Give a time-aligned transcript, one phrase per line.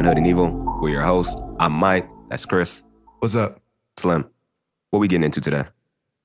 [0.00, 0.78] Beyond Hood and Evil.
[0.80, 1.38] We're your host.
[1.58, 2.08] I'm Mike.
[2.30, 2.82] That's Chris.
[3.18, 3.60] What's up?
[3.98, 4.24] Slim.
[4.88, 5.64] What we getting into today?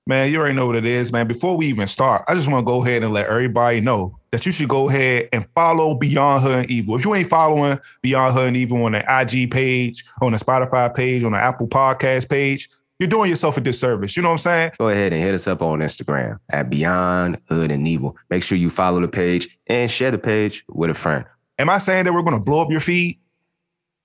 [0.08, 1.28] Man, you already know what it is, man.
[1.28, 4.46] Before we even start, I just want to go ahead and let everybody know that
[4.46, 6.96] you should go ahead and follow Beyond Hood and Evil.
[6.96, 10.96] If you ain't following Beyond Hood and Evil on the IG page, on the Spotify
[10.96, 14.16] page, on the Apple Podcast page, you're doing yourself a disservice.
[14.16, 14.72] You know what I'm saying?
[14.78, 18.16] Go ahead and hit us up on Instagram at Beyond Hood and Evil.
[18.30, 21.26] Make sure you follow the page and share the page with a friend.
[21.60, 23.20] Am I saying that we're going to blow up your feed?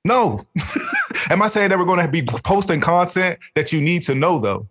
[0.04, 0.46] No.
[1.30, 4.40] Am I saying that we're going to be posting content that you need to know,
[4.40, 4.68] though?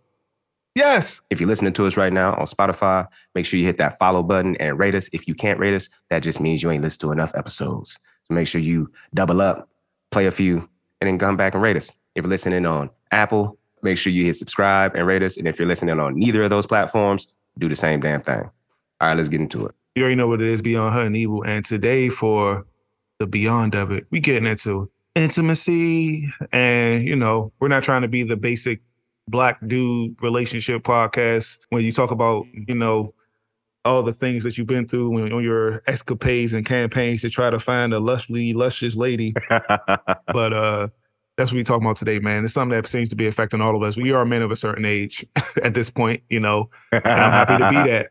[0.75, 1.21] Yes.
[1.29, 4.23] If you're listening to us right now on Spotify, make sure you hit that follow
[4.23, 5.09] button and rate us.
[5.13, 7.99] If you can't rate us, that just means you ain't listened to enough episodes.
[8.23, 9.69] So make sure you double up,
[10.11, 10.69] play a few,
[11.01, 11.89] and then come back and rate us.
[12.15, 15.37] If you're listening on Apple, make sure you hit subscribe and rate us.
[15.37, 18.49] And if you're listening on neither of those platforms, do the same damn thing.
[19.01, 19.75] All right, let's get into it.
[19.95, 21.43] You already know what it is, Beyond Hood and Evil.
[21.43, 22.65] And today for
[23.17, 26.31] the beyond of it, we getting into intimacy.
[26.51, 28.81] And, you know, we're not trying to be the basic
[29.27, 33.13] black dude relationship podcast when you talk about, you know,
[33.85, 37.49] all the things that you've been through when, on your escapades and campaigns to try
[37.49, 39.33] to find a lusciously luscious lady.
[39.49, 40.87] but uh
[41.37, 42.43] that's what we're talking about today, man.
[42.43, 43.95] It's something that seems to be affecting all of us.
[43.95, 45.25] We are men of a certain age
[45.63, 48.09] at this point, you know, and I'm happy to be that.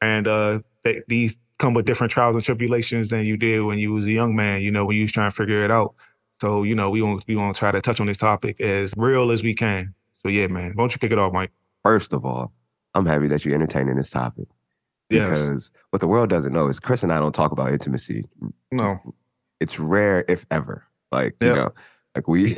[0.00, 3.92] And uh, they, these come with different trials and tribulations than you did when you
[3.92, 5.94] was a young man, you know, when you was trying to figure it out.
[6.40, 8.92] So, you know, we want we want to try to touch on this topic as
[8.96, 9.94] real as we can.
[10.22, 11.52] So, yeah, man, why don't you kick it off, Mike?
[11.82, 12.52] First of all,
[12.94, 14.48] I'm happy that you're entertaining this topic.
[15.10, 15.28] Yes.
[15.28, 18.24] Because what the world doesn't know is Chris and I don't talk about intimacy.
[18.72, 18.98] No.
[19.60, 20.84] It's rare, if ever.
[21.12, 21.72] Like, you know,
[22.14, 22.56] like we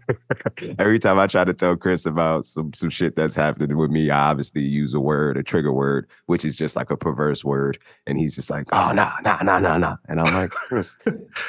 [0.78, 4.10] every time I try to tell Chris about some some shit that's happening with me,
[4.10, 7.78] I obviously use a word, a trigger word, which is just like a perverse word.
[8.06, 9.96] And he's just like, oh nah, nah, nah, nah, nah.
[10.08, 10.96] And I'm like, Chris,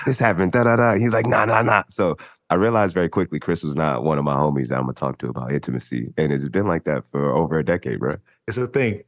[0.05, 0.95] this happened, da da da.
[0.95, 1.83] He's like, nah, nah, nah.
[1.89, 2.17] So
[2.49, 5.19] I realized very quickly Chris was not one of my homies that I'm gonna talk
[5.19, 6.13] to about intimacy.
[6.17, 8.17] And it's been like that for over a decade, bro.
[8.47, 9.03] It's a thing.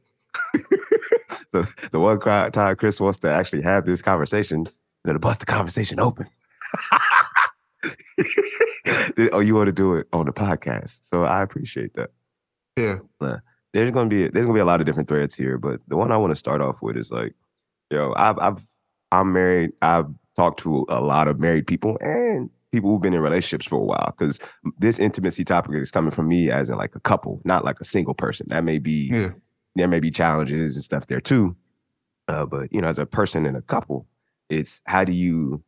[1.52, 4.66] So the one time Chris wants to actually have this conversation,
[5.04, 6.26] then to bust the conversation open.
[9.32, 11.00] oh, you want to do it on the podcast?
[11.02, 12.10] So I appreciate that.
[12.76, 12.98] Yeah.
[13.72, 16.10] There's gonna be there's gonna be a lot of different threads here, but the one
[16.12, 17.34] I want to start off with is like,
[17.90, 18.66] yo, I've I've
[19.12, 19.72] I'm married.
[19.82, 23.76] I've talked to a lot of married people and people who've been in relationships for
[23.76, 24.38] a while because
[24.78, 27.84] this intimacy topic is coming from me as in like a couple, not like a
[27.84, 28.46] single person.
[28.50, 29.30] That may be Yeah.
[29.74, 31.54] there may be challenges and stuff there too.
[32.28, 34.06] Uh, but you know, as a person in a couple,
[34.48, 35.62] it's how do you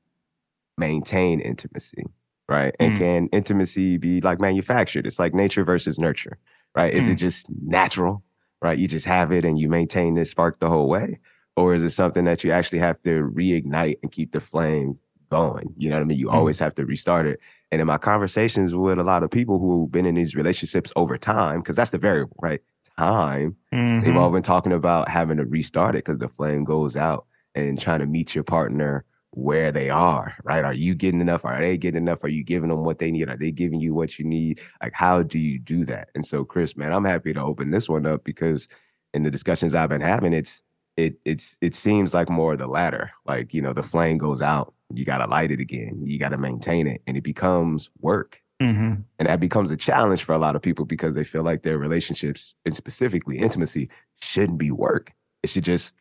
[0.79, 2.05] maintain intimacy,
[2.49, 2.75] right?
[2.81, 2.97] And Mm.
[2.97, 5.07] can intimacy be like manufactured?
[5.07, 6.39] It's like nature versus nurture,
[6.75, 6.93] right?
[6.93, 8.23] Is it just natural,
[8.63, 8.79] right?
[8.79, 11.19] You just have it and you maintain this spark the whole way,
[11.57, 14.99] or is it something that you actually have to reignite and keep the flame
[15.31, 15.75] going?
[15.77, 16.19] You know what I mean?
[16.19, 16.35] You Mm.
[16.35, 17.41] always have to restart it.
[17.71, 21.19] And in my conversations with a lot of people who've been in these relationships over
[21.19, 22.61] time, because that's the variable, right?
[22.97, 23.57] Time
[24.01, 24.17] They've Mhm.
[24.17, 27.99] all been talking about having to restart it because the flame goes out and trying
[28.01, 30.65] to meet your partner where they are, right?
[30.65, 31.45] Are you getting enough?
[31.45, 32.25] Are they getting enough?
[32.25, 33.29] Are you giving them what they need?
[33.29, 34.61] Are they giving you what you need?
[34.83, 36.09] Like, how do you do that?
[36.15, 38.69] And so, Chris, man, I'm happy to open this one up because
[39.15, 40.63] in the discussions I've been having, it's
[40.97, 43.11] it it's it seems like more of the latter.
[43.27, 46.87] Like, you know, the flame goes out, you gotta light it again, you gotta maintain
[46.87, 48.41] it, and it becomes work.
[48.61, 49.05] Mhm.
[49.21, 51.79] And that becomes a challenge for a lot of people because they feel like their
[51.79, 53.89] relationships, and specifically intimacy,
[54.21, 55.13] shouldn't be work.
[55.45, 55.93] It should just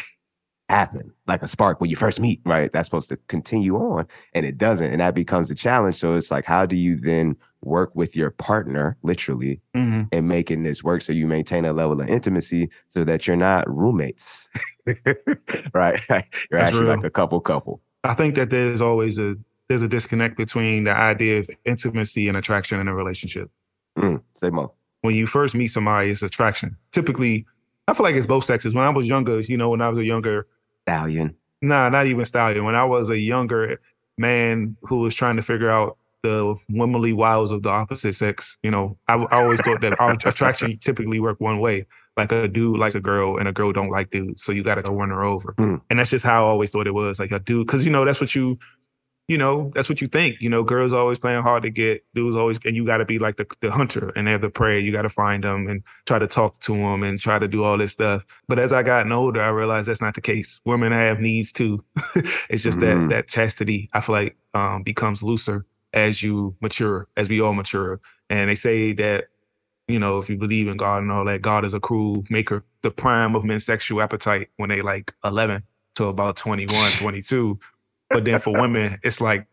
[0.70, 2.72] happen like a spark when you first meet, right?
[2.74, 4.92] That's supposed to continue on and it doesn't.
[4.92, 5.96] And that becomes the challenge.
[5.96, 10.10] So it's like, how do you then work with your partner, literally, Mhm.
[10.12, 13.66] and making this work so you maintain a level of intimacy so that you're not
[13.70, 14.48] roommates,
[15.74, 16.00] right?
[16.10, 16.20] You're
[16.60, 17.82] That's actually like a couple couple.
[18.04, 19.36] I think that there's always a
[19.70, 23.50] there's a disconnect between the idea of intimacy and attraction in a relationship.
[23.98, 24.72] Mm, say more.
[25.02, 26.78] When you first meet somebody, it's attraction.
[26.94, 27.46] Typically,
[27.90, 28.74] I feel like it's both sexes.
[28.74, 30.48] When I was younger, you know, when I was a younger,
[30.88, 31.36] Stallion.
[31.62, 32.64] nah, not even stallion.
[32.64, 33.82] When I was a younger
[34.18, 38.72] man who was trying to figure out the womanly wiles of the opposite sex, you
[38.72, 41.86] know, I, I always thought that attraction typically worked one way.
[42.16, 44.76] Like a dude likes a girl and a girl don't like dudes, so you got
[44.76, 45.54] to run her over.
[45.58, 45.82] Mm.
[45.90, 47.20] And that's just how I always thought it was.
[47.20, 48.58] Like a dude, because you know that's what you
[49.28, 50.42] you know, that's what you think.
[50.42, 53.20] You know, girls always playing hard to get, dudes always, and you got to be
[53.20, 54.80] like the, the hunter and they're the prey.
[54.80, 57.64] You got to find them and try to talk to them and try to do
[57.64, 58.26] all this stuff.
[58.48, 60.62] But as I gotten older, I realized that's not the case.
[60.66, 61.84] Women have needs too.
[62.50, 62.82] it's just Mhm.
[62.82, 67.54] that that chastity, I feel like, um, becomes looser as you mature, as we all
[67.54, 68.00] mature.
[68.30, 69.26] And they say that,
[69.88, 72.64] you know, if you believe in God and all that, God is a cruel maker.
[72.82, 75.64] The prime of men's sexual appetite when they like 11
[75.96, 77.60] to about 21, 22.
[78.10, 79.48] But then for women, it's like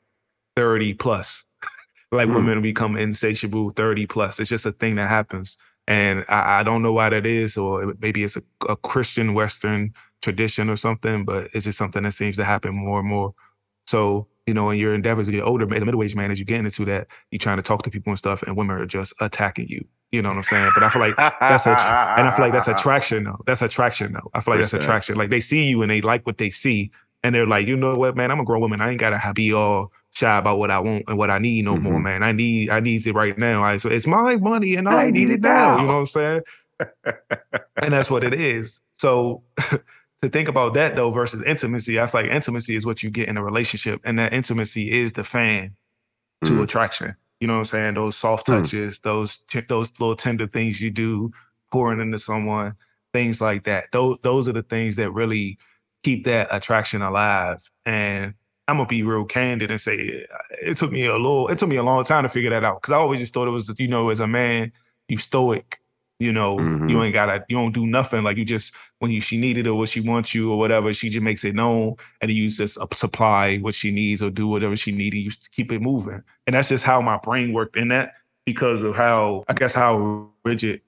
[0.56, 1.44] 30 plus.
[2.12, 2.34] like Mm.
[2.36, 4.38] women become insatiable 30 plus.
[4.38, 5.56] It's just a thing that happens.
[5.86, 9.92] And I, I don't know why that is, or maybe it's a, a Christian Western
[10.22, 13.34] tradition or something, but it's just something that seems to happen more and more.
[13.86, 16.46] So, you know, in your endeavors to get older, as a middle-aged man, as you
[16.46, 19.12] get into that, you're trying to talk to people and stuff, and women are just
[19.20, 19.84] attacking you.
[20.12, 20.70] You know what I'm saying?
[20.74, 23.40] But I feel like that's a, and I feel like that's attraction though.
[23.46, 24.30] That's attraction though.
[24.32, 25.16] I feel like that's attraction.
[25.16, 26.92] Like they see you and they like what they see,
[27.24, 28.80] and they're like, you know what, man, I'm a grown woman.
[28.80, 31.76] I ain't gotta be all shy about what I want and what I need no
[31.76, 32.02] more, Mhm.
[32.04, 32.22] man.
[32.22, 33.64] I need I need it right now.
[33.64, 35.76] I, so it's my money and I, I need it now.
[35.76, 35.80] now.
[35.80, 36.40] You know what I'm saying?
[37.82, 38.80] and that's what it is.
[38.94, 39.42] So
[40.22, 43.28] to think about that though versus intimacy, I feel like intimacy is what you get
[43.28, 45.74] in a relationship, and that intimacy is the fan
[46.44, 46.62] to Mm.
[46.62, 47.14] attraction.
[47.40, 47.94] You know what I'm saying?
[47.94, 48.60] Those soft Mm.
[48.60, 51.30] touches, those t- those little tender things you do,
[51.72, 52.74] pouring into someone,
[53.12, 53.86] things like that.
[53.92, 55.58] Those those are the things that really
[56.04, 57.58] keep that attraction alive.
[57.84, 58.34] And
[58.68, 60.30] I'm gonna be real candid and say it,
[60.62, 62.80] it took me a little, it took me a long time to figure that out
[62.80, 64.72] because I always just thought it was, you know, as a man,
[65.08, 65.80] you stoic.
[66.20, 67.04] You know, you Mhm.
[67.06, 68.22] ain't gotta, you don't do nothing.
[68.22, 71.10] Like you just when you she needed or what she wants you or whatever, she
[71.10, 74.76] just makes it known and you just uh, supply what she needs or do whatever
[74.76, 75.18] she needed.
[75.18, 78.14] You just keep it moving, and that's just how my brain worked in that
[78.46, 80.82] because of how I guess how rigid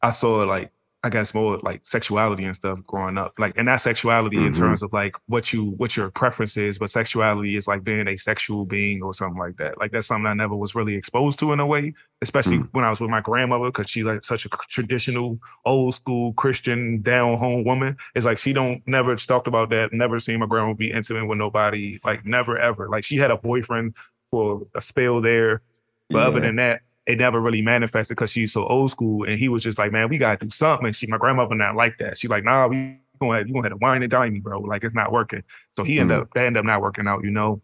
[0.00, 0.71] I saw like
[1.04, 3.34] I guess more like sexuality and stuff growing up.
[3.36, 4.56] Like and that sexuality in Mhm.
[4.56, 8.16] terms of like what you what your preference is, but sexuality is like being a
[8.16, 9.78] sexual being or something like that.
[9.78, 12.68] Like that's something I never was really exposed to in a way, especially Mm.
[12.70, 17.02] when I was with my grandmother because she like such a traditional old school Christian
[17.02, 17.96] down home woman.
[18.14, 21.38] It's like she don't never talked about that, never seen my grandma be intimate with
[21.38, 22.88] nobody, like never ever.
[22.88, 23.96] Like she had a boyfriend
[24.30, 25.62] for a spell there,
[26.10, 29.24] but other than that, it never really manifested because she's so old school.
[29.24, 30.86] And he was just like, man, we gotta do something.
[30.86, 32.18] And she, my grandmother, not like that.
[32.18, 34.60] She's like, nah, we gonna have, you gonna have to wine and dine me, bro.
[34.60, 35.42] Like it's not working.
[35.76, 36.22] So he ended Mhm.
[36.22, 37.60] up that ended up not working out, you know.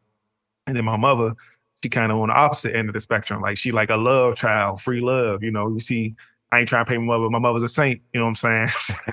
[0.66, 1.34] And then my mother,
[1.82, 3.40] she kind of on the opposite end of the spectrum.
[3.40, 5.42] Like she like a love child, free love.
[5.42, 6.16] You know, you see,
[6.50, 7.28] I ain't trying to pay my mother.
[7.28, 8.00] My mother's a saint.
[8.14, 8.68] You know what I'm saying?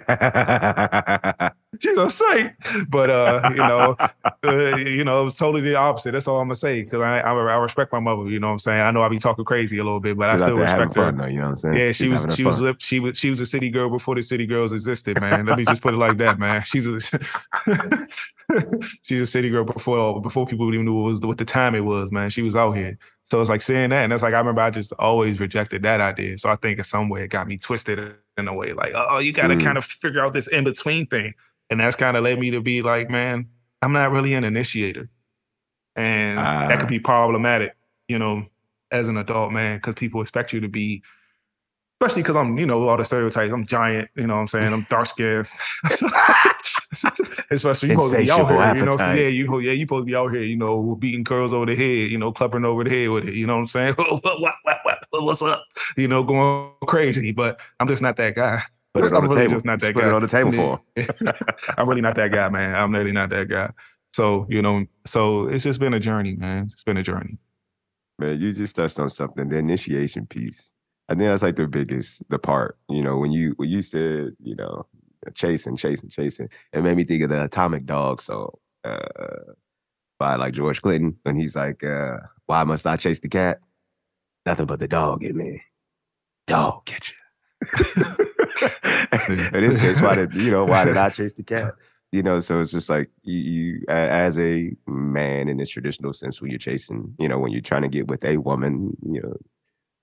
[1.82, 2.54] She's a saint.
[2.90, 3.98] But uh, you know,
[4.46, 6.14] uh, you know, it was totally the opposite.
[6.14, 8.30] That's all I'm gonna say because I, I I respect my mother.
[8.30, 8.80] You know what I'm saying?
[8.80, 11.06] I know I be talking crazy a little bit, but I still respect her.
[11.12, 11.26] fun, though.
[11.26, 11.76] You know what I'm saying?
[11.78, 12.64] Yeah, she Just was she fun.
[12.64, 15.46] was she was she was a city girl before the city girls existed, man.
[15.46, 16.64] Let me just put it like that, man.
[16.64, 17.00] She's a
[19.02, 21.82] she's a city girl before before people even knew what was what the time it
[21.84, 22.30] was, man.
[22.30, 22.98] She was out here.
[23.32, 26.00] So it's like saying that, and that's like I remember I just always rejected that
[26.00, 26.38] idea.
[26.38, 28.00] So I think in some way it got me twisted
[28.38, 29.64] in a way, like oh, you got to Mm.
[29.64, 31.34] kind of figure out this in between thing,
[31.70, 33.48] and that's kind of led me to be like, man,
[33.82, 35.10] I'm not really an initiator,
[35.96, 36.78] and that Ah.
[36.78, 37.76] could be problematic,
[38.08, 38.46] you know,
[38.92, 41.02] as an adult man, because people expect you to be
[42.02, 43.54] especially because I'm, you know, all the stereotypes.
[43.54, 44.74] I'm giant, you know what I'm saying?
[44.74, 45.48] I'm dark skinned.
[47.52, 48.92] especially you supposed to be out here, you know.
[48.92, 49.20] So, appetite.
[49.20, 51.76] yeah, you yeah, you supposed to be out here, you know, beating curls over the
[51.76, 53.94] head, you know, clapping over the head with it, you know what I'm saying?
[53.96, 55.66] what, what, what, what, what's up?
[55.98, 57.32] You know, going crazy.
[57.32, 58.62] But I'm just not that guy.
[58.94, 59.56] Put it on I'm the really table.
[59.56, 60.08] just not that put guy.
[60.08, 61.36] it on the table for for
[61.78, 62.76] I'm really not that guy, man.
[62.76, 63.72] I'm really not that guy.
[64.14, 66.70] So, you know, so it's just been a journey, man.
[66.72, 67.38] It's been a journey.
[68.18, 70.72] Man, you just touched on something, the initiation piece.
[71.10, 72.78] I think that's like the biggest, the part.
[72.88, 74.86] You know, when you when you said, you know,
[75.34, 78.52] chasing, chasing, chasing, it made me think of the Atomic Dog song
[78.84, 79.54] uh,
[80.20, 83.60] by like George Clinton, when he's like, uh, "Why must I chase the cat?
[84.46, 85.62] Nothing but the dog in me.
[86.48, 88.06] Dog catch you."
[89.30, 91.74] In this case, why did you know why did I chase the cat?
[92.12, 96.40] You know, so it's just like you, you as a man in this traditional sense,
[96.40, 99.36] when you're chasing, you know, when you're trying to get with a woman, you know,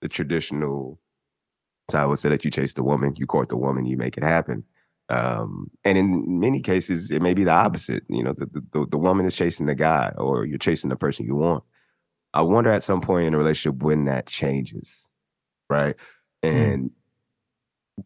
[0.02, 1.00] the traditional
[1.90, 4.18] so I would say that you chase the woman, you court the woman, you make
[4.18, 4.64] it happen.
[5.12, 8.04] Um, and in many cases, it may be the opposite.
[8.08, 11.26] You know, the, the the woman is chasing the guy, or you're chasing the person
[11.26, 11.64] you want.
[12.32, 15.06] I wonder at some point in a relationship when that changes,
[15.68, 15.96] right?
[16.42, 16.92] And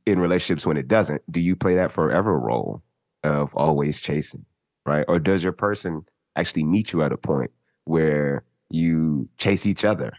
[0.04, 2.82] in relationships when it doesn't, do you play that forever role
[3.22, 4.44] of always chasing,
[4.84, 5.04] right?
[5.06, 6.02] Or does your person
[6.34, 7.52] actually meet you at a point
[7.84, 10.12] where you chase each other,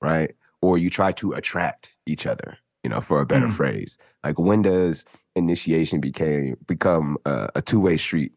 [0.00, 0.34] right?
[0.60, 3.52] Or you try to attract each other, you know, for a better Mm.
[3.56, 3.98] phrase.
[4.24, 5.04] Like when does
[5.36, 8.32] initiation became become a, a two way street,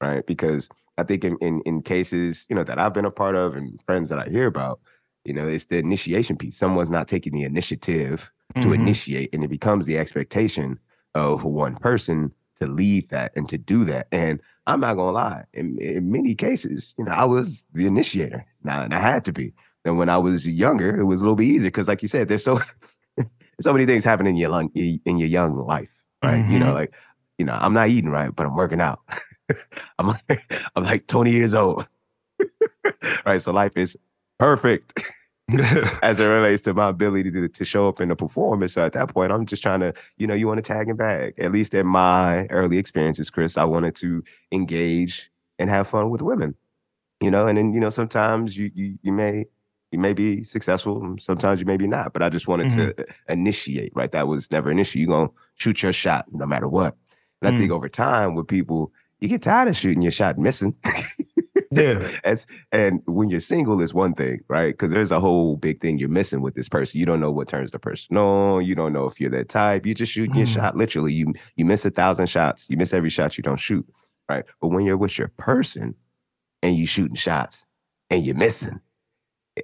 [0.00, 0.24] right?
[0.26, 0.68] Because
[0.98, 3.80] I think in, in in cases you know that I've been a part of and
[3.86, 4.80] friends that I hear about,
[5.24, 6.56] you know, it's the initiation piece.
[6.56, 8.30] Someone's not taking the initiative
[8.60, 8.74] to Mhm.
[8.74, 10.78] initiate, and it becomes the expectation
[11.14, 14.06] of one person to lead that and to do that.
[14.12, 18.44] And I'm not gonna lie, in, in many cases, you know, I was the initiator.
[18.62, 19.52] Now, and I had to be.
[19.84, 22.28] And when I was younger, it was a little bit easier because, like you said,
[22.28, 22.60] there's so
[23.60, 26.44] so many things happen in your young in your young life, right?
[26.46, 26.74] You know, Mhm.
[26.74, 26.94] like
[27.38, 29.00] you know, I'm not eating right, but I'm working out.
[29.98, 30.42] I'm like
[30.76, 31.86] I'm like 20 years old,
[33.26, 33.40] right?
[33.40, 33.96] So life is
[34.38, 35.04] perfect
[36.02, 38.72] as it relates to my ability to, to show up in the performance.
[38.74, 40.98] So at that point, I'm just trying to, you know, you want to tag and
[40.98, 41.34] bag.
[41.38, 46.22] At least in my early experiences, Chris, I wanted to engage and have fun with
[46.22, 46.54] women.
[47.20, 49.46] You know, and then you know sometimes you you you may
[49.94, 52.12] you may be successful, sometimes you may be not.
[52.12, 53.02] But I just wanted mm-hmm.
[53.02, 53.92] to initiate.
[53.94, 54.98] Right, that was never an issue.
[54.98, 56.96] You're gonna shoot your shot no matter what.
[57.40, 57.54] And mm.
[57.54, 57.74] I think mm.
[57.74, 60.74] over time with people, you get tired of shooting your shot missing.
[61.70, 62.10] yeah.
[62.24, 64.74] and, and when you're single is one thing, right?
[64.74, 67.00] Because there's a whole big thing you're missing with this person.
[67.00, 68.64] You don't know what turns the person on.
[68.64, 69.86] You don't know if you're that type.
[69.86, 70.36] You just shoot mm.
[70.36, 70.76] your shot.
[70.76, 72.66] Literally, you you miss a thousand shots.
[72.68, 73.86] You miss every shot you don't shoot,
[74.28, 74.44] right?
[74.60, 75.94] But when you're with your person
[76.62, 77.64] and you shooting shots
[78.10, 78.80] and you're missing,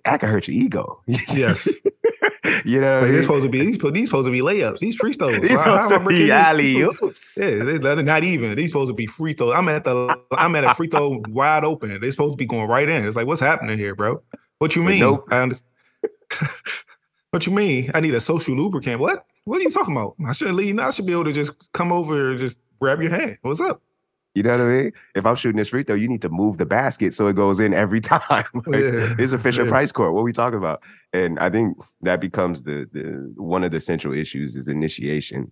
[0.04, 1.02] that can hurt your ego.
[1.06, 1.66] Yes.
[2.64, 4.78] you know, like, these supposed to be these these supposed to be layups.
[4.78, 5.40] These free throws.
[5.40, 7.38] These supposed to be alley oops.
[7.40, 8.54] Yeah, not even.
[8.54, 9.54] These supposed to be free throws.
[9.54, 12.00] I'm at the I'm at a free throw wide open.
[12.00, 13.04] They're supposed to be going right in.
[13.04, 14.22] It's like, what's happening here, bro?
[14.58, 15.00] What you mean?
[15.00, 15.26] Nope.
[15.30, 15.70] I understand.
[17.30, 17.90] what you mean?
[17.94, 19.00] I need a social lubricant.
[19.00, 19.26] What?
[19.44, 20.14] What are you talking about?
[20.26, 20.78] I shouldn't leave.
[20.78, 23.38] I should be able to just come over and just grab your hand.
[23.42, 23.82] What's up?
[24.34, 24.92] You know what I mean?
[25.16, 27.58] If I'm shooting this free throw, you need to move the basket so it goes
[27.58, 28.44] in every time.
[28.66, 29.14] like, yeah.
[29.18, 29.70] It's a Fisher yeah.
[29.70, 30.12] Price court.
[30.14, 30.82] What are we talking about?
[31.12, 35.50] And I think that becomes the the one of the central issues is initiation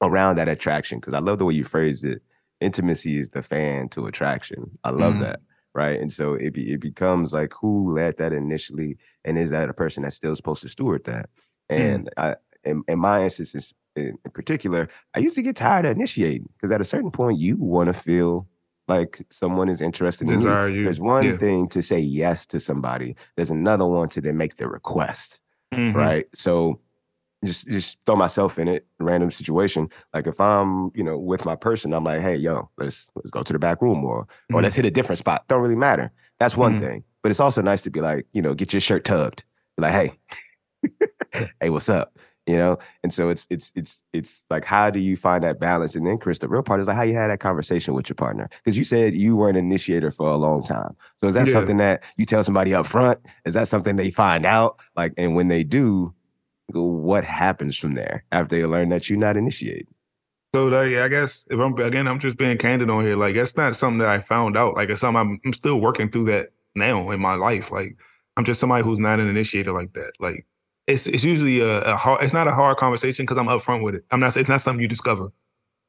[0.00, 1.00] around that attraction.
[1.00, 2.22] Because I love the way you phrased it.
[2.60, 4.70] Intimacy is the fan to attraction.
[4.84, 5.40] I love mm that.
[5.74, 6.00] Right.
[6.00, 9.74] And so it be, it becomes like who led that initially, and is that a
[9.74, 11.28] person that's still supposed to steward that?
[11.70, 11.94] Mm.
[11.94, 15.96] And mm I, in, in my instance, in, particular, I used to get tired of
[15.96, 18.46] initiating because at a certain point, you want to feel
[18.88, 20.84] like someone is interested Desire in you.
[20.84, 21.36] There's one yeah.
[21.36, 23.16] thing to say yes to somebody.
[23.36, 25.40] There's another one to then make the request.
[25.74, 25.96] Mm-hmm.
[25.96, 26.26] Right.
[26.34, 26.80] So
[27.44, 29.90] just just throw myself in it, random situation.
[30.14, 33.42] Like if I'm, you know, with my person, I'm like, hey, yo, let's let's go
[33.42, 34.54] to the back room or mm-hmm.
[34.54, 35.44] or let's hit a different spot.
[35.48, 36.10] Don't really matter.
[36.40, 36.84] That's one mm-hmm.
[36.84, 37.04] thing.
[37.22, 39.44] But it's also nice to be like, you know, get your shirt tugged.
[39.76, 40.18] Be like, hey,
[41.60, 42.16] hey, what's up?
[42.48, 45.94] You know and so it's it's it's it's like how do you find that balance
[45.94, 48.14] and then chris the real part is like how you had that conversation with your
[48.14, 51.46] partner because you said you were an initiator for a long time so is that
[51.46, 51.52] yeah.
[51.52, 55.36] something that you tell somebody up front is that something they find out like and
[55.36, 56.12] when they do
[56.72, 59.86] what happens from there after they learn that you're not initiating
[60.54, 63.16] so like, I guess if I'm again, I'm just being candid on here.
[63.16, 64.76] Like it's not something that I found out.
[64.76, 67.70] Like it's something I'm, I'm still working through that now in my life.
[67.70, 67.98] Like
[68.38, 70.12] I'm just somebody who's not an initiator like that.
[70.20, 70.46] Like
[70.88, 72.24] it's it's usually a, a hard.
[72.24, 74.04] It's not a hard conversation because I'm upfront with it.
[74.10, 74.36] I'm not.
[74.36, 75.28] It's not something you discover.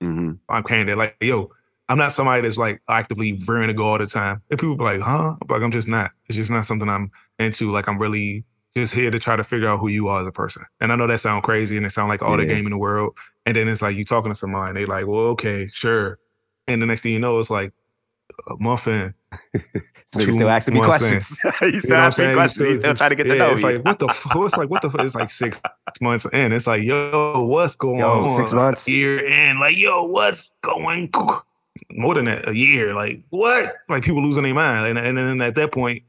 [0.03, 0.33] Mm-hmm.
[0.49, 0.97] I'm candid.
[0.97, 1.51] Like yo,
[1.87, 4.41] I'm not somebody that's like actively veering to go all the time.
[4.51, 5.35] And people be like, huh?
[5.41, 6.11] I'm like I'm just not.
[6.27, 7.71] It's just not something I'm into.
[7.71, 8.43] Like I'm really
[8.75, 10.63] just here to try to figure out who you are as a person.
[10.81, 12.45] And I know that sounds crazy and it sounds like all yeah.
[12.45, 13.17] the game in the world.
[13.45, 16.19] And then it's like you talking to somebody and they like, well, okay, sure.
[16.67, 17.73] And the next thing you know, it's like
[18.47, 18.55] a
[19.53, 19.83] muffin.
[20.15, 21.39] Nigga still asking me questions.
[21.59, 22.67] He's still asking me questions.
[22.67, 24.35] He's still trying to get to know it's like what the fuck?
[24.37, 25.01] It's like what the fuck?
[25.01, 25.61] It's like six
[26.01, 26.51] months in.
[26.51, 28.37] It's like yo, what's going yo, on?
[28.37, 28.87] Six months.
[28.87, 29.59] Year in.
[29.59, 31.11] Like yo, what's going?
[31.91, 32.93] More than that, a year.
[32.93, 33.71] Like what?
[33.87, 34.97] Like people losing their mind.
[34.97, 36.03] And and then at that point,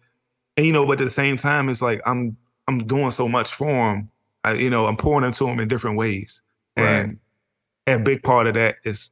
[0.56, 2.36] and you know, but at the same time, it's like I'm
[2.68, 4.10] I'm doing so much for them.
[4.42, 6.40] I, you know, I'm pouring into them in different ways,
[6.74, 6.86] right.
[6.86, 7.18] and
[7.86, 9.10] a big part of that is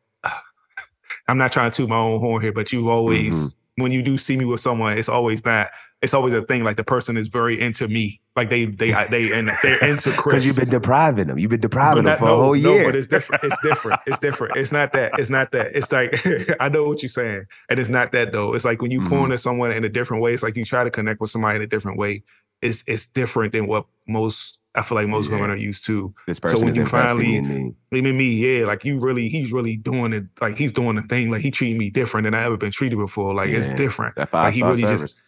[1.28, 4.02] I'm not trying to toot my own horn here, but you've always mm-hmm when you
[4.02, 7.16] do see me with someone, it's always that it's always a thing like the person
[7.16, 8.20] is very into me.
[8.36, 10.44] Like they they they and they're into Chris.
[10.44, 11.38] Because you've been depriving them.
[11.38, 12.82] You've been depriving them for no, a whole year.
[12.82, 13.42] No, but it's different.
[13.42, 14.00] It's different.
[14.06, 14.56] It's different.
[14.56, 15.18] It's not that.
[15.18, 15.74] It's not that.
[15.74, 16.14] It's like
[16.60, 17.46] I know what you're saying.
[17.68, 18.54] And it's not that though.
[18.54, 19.08] It's like when you mm-hmm.
[19.08, 21.56] pour into someone in a different way, it's like you try to connect with somebody
[21.56, 22.22] in a different way.
[22.62, 25.36] It's it's different than what most I feel like most yeah.
[25.36, 26.14] women are used to.
[26.26, 27.74] This person so when you finally, in me.
[27.90, 30.24] Maybe me, yeah, like you really, he's really doing it.
[30.40, 31.30] Like he's doing the thing.
[31.30, 33.34] Like he treating me different than I ever been treated before.
[33.34, 33.58] Like yeah.
[33.58, 34.14] it's different.
[34.16, 35.00] That five like he really service.
[35.00, 35.20] just.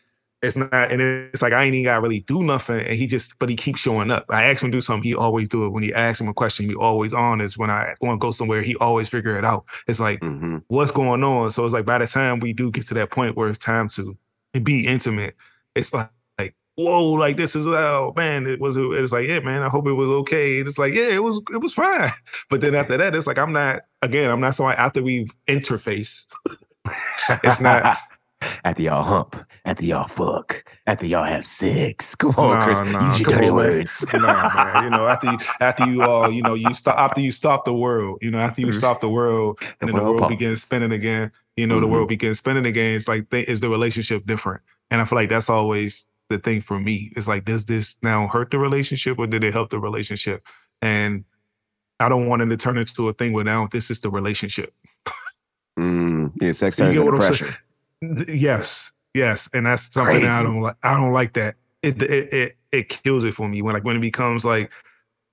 [0.43, 3.39] It's not, and it's like I ain't even gotta really do nothing, and he just,
[3.39, 4.25] but he keeps showing up.
[4.31, 5.69] I ask him to do something, he always do it.
[5.69, 7.59] When he asks him a question, he always honest.
[7.59, 9.67] When I want to go somewhere, he always figure it out.
[9.87, 10.59] It's like, mm-hmm.
[10.69, 11.51] what's going on?
[11.51, 13.91] So it's like by the time we do get to that point where it's time
[13.91, 14.17] to
[14.63, 15.37] be intimate,
[15.75, 16.09] it's like
[16.77, 19.93] whoa, like this is oh man, it was it's like, yeah, man, I hope it
[19.93, 20.61] was okay.
[20.61, 22.11] And it's like, yeah, it was it was fine.
[22.49, 26.27] But then after that, it's like I'm not again, I'm not somebody after we interface.
[27.45, 27.99] it's not
[28.65, 32.15] after y'all hump, after y'all fuck, after y'all have sex.
[32.15, 34.05] Come on, nah, Chris, nah, use your dirty on, words.
[34.13, 34.85] nah, man.
[34.85, 37.75] You know, after you after you all, you know, you stop after you stop the
[37.75, 38.79] world, you know, after you mm-hmm.
[38.79, 41.31] stop the world, the and then the world begins spinning again.
[41.57, 41.83] You know, mm-hmm.
[41.83, 42.95] the world begins spinning again.
[42.95, 44.63] It's like th- is the relationship different?
[44.91, 47.13] And I feel like that's always the thing for me.
[47.17, 50.43] It's like, does this now hurt the relationship or did it help the relationship?
[50.81, 51.25] And
[51.99, 54.73] I don't want it to turn into a thing where now this is the relationship.
[55.79, 57.55] mm, yeah, sex turns into pressure.
[58.27, 60.77] Yes, yes, and that's something that I don't like.
[60.83, 61.57] I don't like that.
[61.83, 64.73] it, it it it kills it for me when like when it becomes like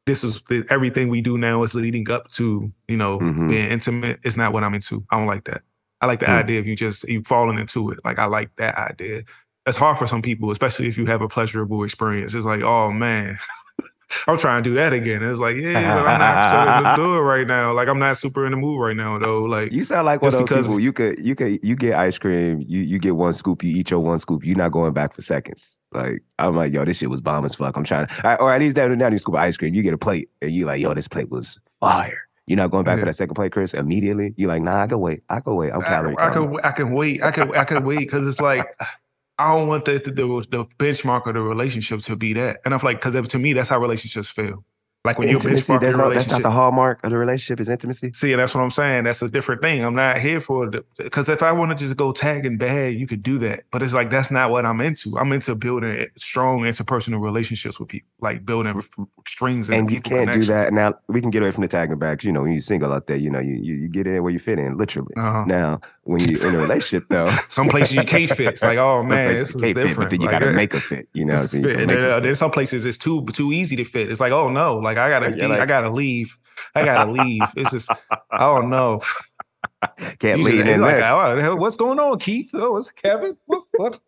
[0.06, 3.48] this is everything we do now is leading up to you know mm-hmm.
[3.48, 4.20] being intimate.
[4.24, 5.06] It's not what I'm into.
[5.12, 5.62] I don't like that.
[6.02, 6.44] I like the mm.
[6.44, 8.00] idea of you just you falling into it.
[8.04, 9.24] Like I like that idea.
[9.68, 12.34] It's hard for some people, especially if you have a pleasurable experience.
[12.34, 13.38] It's like, oh man,
[14.28, 15.22] I'm trying to do that again.
[15.22, 17.74] It's like, yeah, but I'm not sure to do it right now.
[17.74, 19.44] Like I'm not super in the mood right now, though.
[19.44, 20.80] Like you sound like one of those people.
[20.80, 22.64] You could, you could, you get ice cream.
[22.66, 23.62] You you get one scoop.
[23.62, 24.46] You eat your one scoop.
[24.46, 25.78] You're not going back for seconds.
[25.92, 27.76] Like I'm like, yo, this shit was bomb as fuck.
[27.76, 29.74] I'm trying to, or at least down down you scoop of ice cream.
[29.74, 32.22] You get a plate, and you like, yo, this plate was fire.
[32.46, 33.02] You're not going back yeah.
[33.02, 33.74] for that second plate, Chris.
[33.74, 35.24] Immediately, you're like, nah, I can wait.
[35.28, 35.74] I can wait.
[35.74, 36.16] I'm calorie.
[36.18, 37.22] I, I can, I can wait.
[37.22, 38.66] I can, I can wait because it's like
[39.40, 42.60] I don't want the, the, the benchmark of the relationship to be that.
[42.66, 44.64] And I'm like, because to me, that's how relationships feel.
[45.06, 48.12] Like when intimacy, you're benchmarking no, That's not the hallmark of the relationship is intimacy.
[48.14, 49.06] See, and that's what I'm saying.
[49.06, 49.86] That's a different thing.
[49.86, 50.86] I'm not here for it.
[50.98, 53.64] Because if I want to just go tagging bad, you could do that.
[53.72, 55.18] But it's like, that's not what I'm into.
[55.18, 58.82] I'm into building strong interpersonal relationships with people, like building
[59.26, 59.70] strings.
[59.70, 60.74] And, and you can't do that.
[60.74, 62.26] Now, we can get away from the tagging back.
[62.26, 64.34] You know, when you're single out there, you know, you, you, you get in where
[64.34, 65.14] you fit in, literally.
[65.16, 65.46] Uh-huh.
[65.46, 68.48] Now, when you're in a relationship, though, some places you can't fit.
[68.48, 69.90] It's like, oh man, this is different.
[69.90, 71.08] Fit, but then you like, got to make a fit.
[71.14, 74.12] You know, so you there's uh, some places it's too too easy to fit.
[74.12, 76.38] It's like, oh no, like I gotta, yeah, like, I gotta gotta leave.
[76.76, 77.44] I gotta leave.
[77.56, 79.02] It's just I don't know.
[80.20, 81.04] Can't leave in like.
[81.04, 82.50] Oh, what's going on, Keith?
[82.54, 83.38] Oh, it's Kevin.
[83.46, 84.00] What's what?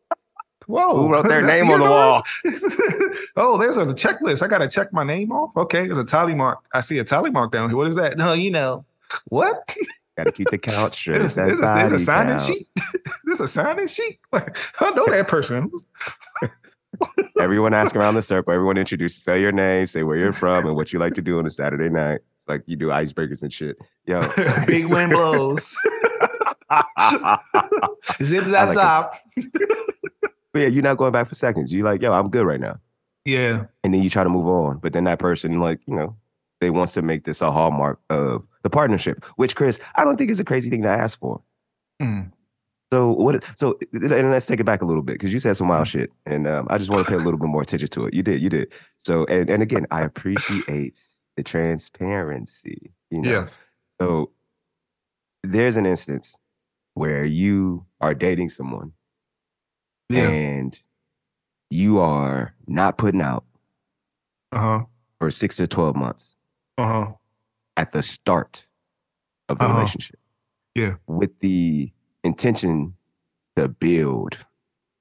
[0.68, 0.96] Whoa!
[0.96, 2.24] Who wrote their name on the wall?
[3.36, 4.41] oh, there's a checklist.
[4.44, 5.51] I gotta check my name off.
[5.56, 6.60] Okay, there's a tally mark.
[6.74, 7.77] I see a tally mark down here.
[7.77, 8.18] What is that?
[8.18, 8.86] No, you know
[9.25, 9.75] what?
[10.19, 11.21] Gotta keep the count straight.
[11.21, 12.67] This, this, this, a signing sheet.
[13.23, 14.19] this a signing sheet.
[14.33, 15.71] Like, I know that person.
[17.39, 18.51] everyone ask around the circle.
[18.51, 21.39] Everyone introduce, say your name, say where you're from, and what you like to do
[21.39, 22.19] on a Saturday night.
[22.38, 23.77] It's like you do icebreakers and shit.
[24.07, 24.21] Yo,
[24.67, 25.77] big wind blows.
[28.22, 29.15] Zip zap zap.
[30.51, 31.72] but yeah, you're not going back for seconds.
[31.72, 32.77] You like, yo, I'm good right now.
[33.24, 33.67] Yeah.
[33.85, 36.17] And then you try to move on, but then that person, like, you know,
[36.59, 40.31] they wants to make this a hallmark of the partnership, which Chris, I don't think
[40.31, 41.41] is a crazy thing to ask for.
[42.01, 42.31] Mm.
[42.91, 43.43] So what?
[43.55, 46.00] So and let's take it back a little bit because you said some wild mm-hmm.
[46.00, 48.13] shit, and um, I just want to pay a little bit more attention to it.
[48.13, 48.74] You did, you did.
[48.98, 51.00] So and and again, I appreciate
[51.37, 52.91] the transparency.
[53.11, 53.29] You know.
[53.29, 53.59] Yes.
[54.01, 54.31] So
[55.43, 56.35] there's an instance
[56.95, 58.93] where you are dating someone,
[60.09, 60.27] yeah.
[60.27, 60.79] and
[61.69, 63.45] you are not putting out
[64.51, 64.85] uh-huh.
[65.19, 66.35] for six to twelve months.
[66.79, 67.13] Uh-huh.
[67.79, 68.68] At the start
[69.48, 69.74] of the uh-huh.
[69.75, 70.20] relationship.
[70.75, 70.96] Yeah.
[71.07, 71.94] With the
[72.25, 72.96] intention
[73.55, 74.37] to build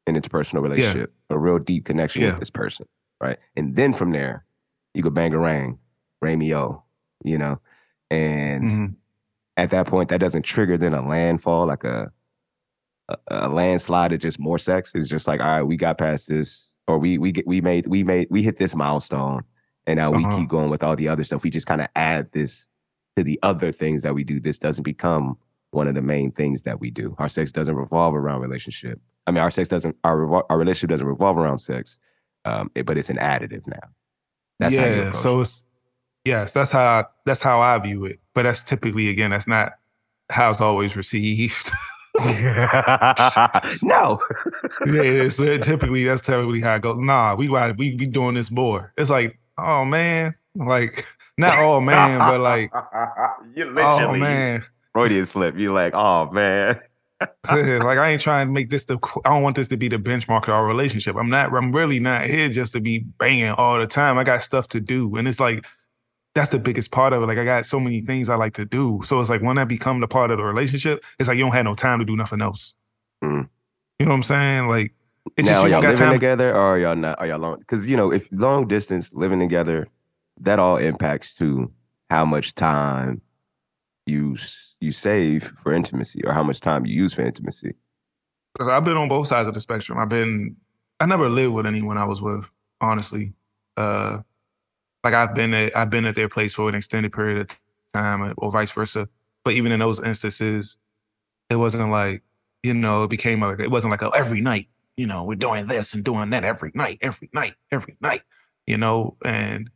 [0.06, 1.36] an interpersonal relationship, yeah.
[1.36, 2.30] a real deep connection yeah.
[2.30, 2.86] with this person,
[3.20, 3.38] right?
[3.56, 4.44] And then from there,
[4.94, 5.80] you go bang a rang,
[6.22, 6.82] Rameo,
[7.24, 7.60] you know,
[8.10, 8.86] and mm-hmm.
[9.56, 12.12] at that point, that doesn't trigger then a landfall, like a,
[13.08, 14.92] a a landslide of just more sex.
[14.94, 17.88] It's just like, all right, we got past this, or we we get we made
[17.88, 19.42] we made we hit this milestone,
[19.84, 20.28] and now uh-huh.
[20.28, 21.42] we keep going with all the other stuff.
[21.42, 22.67] We just kind of add this
[23.18, 24.40] to the other things that we do.
[24.40, 25.36] This doesn't become
[25.72, 27.14] one of the main things that we do.
[27.18, 29.00] Our sex doesn't revolve around relationship.
[29.26, 31.98] I mean, our sex doesn't our our relationship doesn't revolve around sex,
[32.44, 33.88] um, it, but it's an additive now.
[34.60, 35.12] That's yeah.
[35.12, 35.62] so it's
[36.24, 38.20] yes, that's how that's how I view it.
[38.34, 39.72] But that's typically again, that's not
[40.30, 41.70] how it's always received.
[42.18, 42.24] no.
[44.86, 46.98] yeah, it's, typically that's typically how it goes.
[46.98, 48.92] Nah, we we be doing this more.
[48.96, 51.04] It's like, oh man, like
[51.38, 54.64] not oh man, but like oh man.
[54.92, 55.56] Freudian slip.
[55.56, 56.80] You're like, oh man.
[57.20, 58.98] like I ain't trying to make this the.
[59.24, 61.16] I don't want this to be the benchmark of our relationship.
[61.16, 61.52] I'm not.
[61.52, 64.18] I'm really not here just to be banging all the time.
[64.18, 65.64] I got stuff to do, and it's like
[66.34, 67.26] that's the biggest part of it.
[67.26, 69.02] Like I got so many things I like to do.
[69.04, 71.54] So it's like when I become the part of the relationship, it's like you don't
[71.54, 72.74] have no time to do nothing else.
[73.22, 73.48] Mm.
[73.98, 74.68] You know what I'm saying?
[74.68, 74.94] Like
[75.36, 76.12] it's now, just you y'all living time.
[76.12, 77.18] together or are y'all not?
[77.18, 77.58] Are y'all long?
[77.58, 79.88] Because you know, if long distance living together,
[80.40, 81.72] that all impacts to
[82.10, 83.20] how much time
[84.06, 84.36] you
[84.80, 87.74] you save for intimacy or how much time you use for intimacy?
[88.60, 89.98] I've been on both sides of the spectrum.
[89.98, 90.56] I've been
[91.00, 92.48] I never lived with anyone I was with,
[92.80, 93.34] honestly.
[93.76, 94.18] Uh
[95.04, 97.60] like I've been at I've been at their place for an extended period of
[97.92, 99.08] time or vice versa.
[99.44, 100.78] But even in those instances,
[101.48, 102.22] it wasn't like,
[102.62, 105.66] you know, it became like it wasn't like a, every night, you know, we're doing
[105.66, 108.22] this and doing that every night, every night, every night,
[108.66, 109.70] you know, and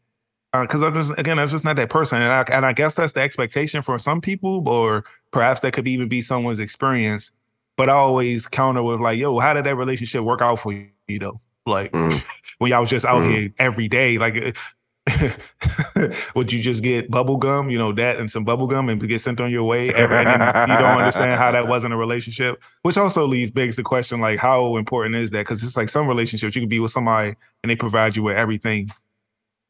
[0.52, 2.94] because uh, I'm just again, that's just not that person, and I, and I guess
[2.94, 7.32] that's the expectation for some people, or perhaps that could even be someone's experience.
[7.76, 10.88] But I always counter with like, "Yo, how did that relationship work out for you?"
[11.08, 12.22] You know, like mm.
[12.58, 13.30] when y'all was just out mm.
[13.30, 14.56] here every day, like
[16.34, 19.20] would you just get bubble gum, you know, that and some bubble gum and get
[19.20, 19.88] sent on your way?
[19.88, 23.82] And, and you don't understand how that wasn't a relationship, which also leads begs the
[23.82, 25.38] question like, how important is that?
[25.38, 28.36] Because it's like some relationships you can be with somebody and they provide you with
[28.36, 28.90] everything,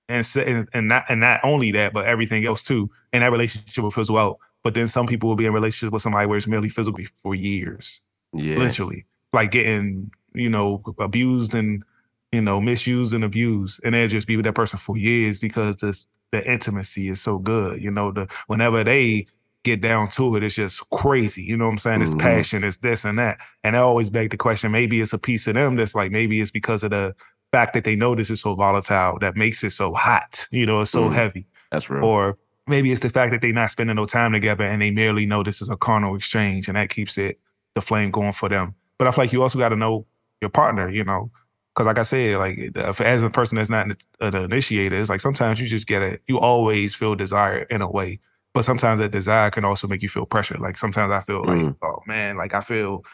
[0.08, 3.82] and and, and not and not only that, but everything else too, and that relationship
[3.82, 4.38] will fizzle out.
[4.62, 7.34] But then some people will be in relationships with somebody where it's merely physical for
[7.34, 8.00] years,
[8.32, 8.56] Yeah.
[8.58, 11.82] literally, like getting you know abused and
[12.30, 15.76] you know misused and abused, and they'll just be with that person for years because
[15.78, 17.82] this the intimacy is so good.
[17.82, 19.26] You know, the whenever they
[19.64, 21.42] get down to it, it's just crazy.
[21.42, 22.02] You know what I'm saying?
[22.02, 22.18] It's Mhm.
[22.18, 25.46] passion, it's this and that, and I always beg the question: maybe it's a piece
[25.46, 27.14] of them that's like maybe it's because of the
[27.52, 30.46] fact that they know this is so volatile that makes it so hot.
[30.50, 31.12] You know, it's so Mhm.
[31.12, 32.04] heavy That's real.
[32.04, 35.26] or maybe it's the fact that they're not spending no time together and they merely
[35.26, 37.38] know this is a carnal exchange and that keeps it
[37.74, 38.74] the flame going for them.
[38.98, 40.06] But I feel like you also got to know
[40.40, 41.30] your partner, you know,
[41.74, 45.20] because like I said, like as a person that's not an, an initiator, it's like
[45.20, 46.22] sometimes you just get it.
[46.28, 48.20] You always feel desire in a way,
[48.54, 50.56] but sometimes that desire can also make you feel pressure.
[50.58, 51.76] Like sometimes I feel like, Mm.
[51.82, 53.04] oh man, like I feel.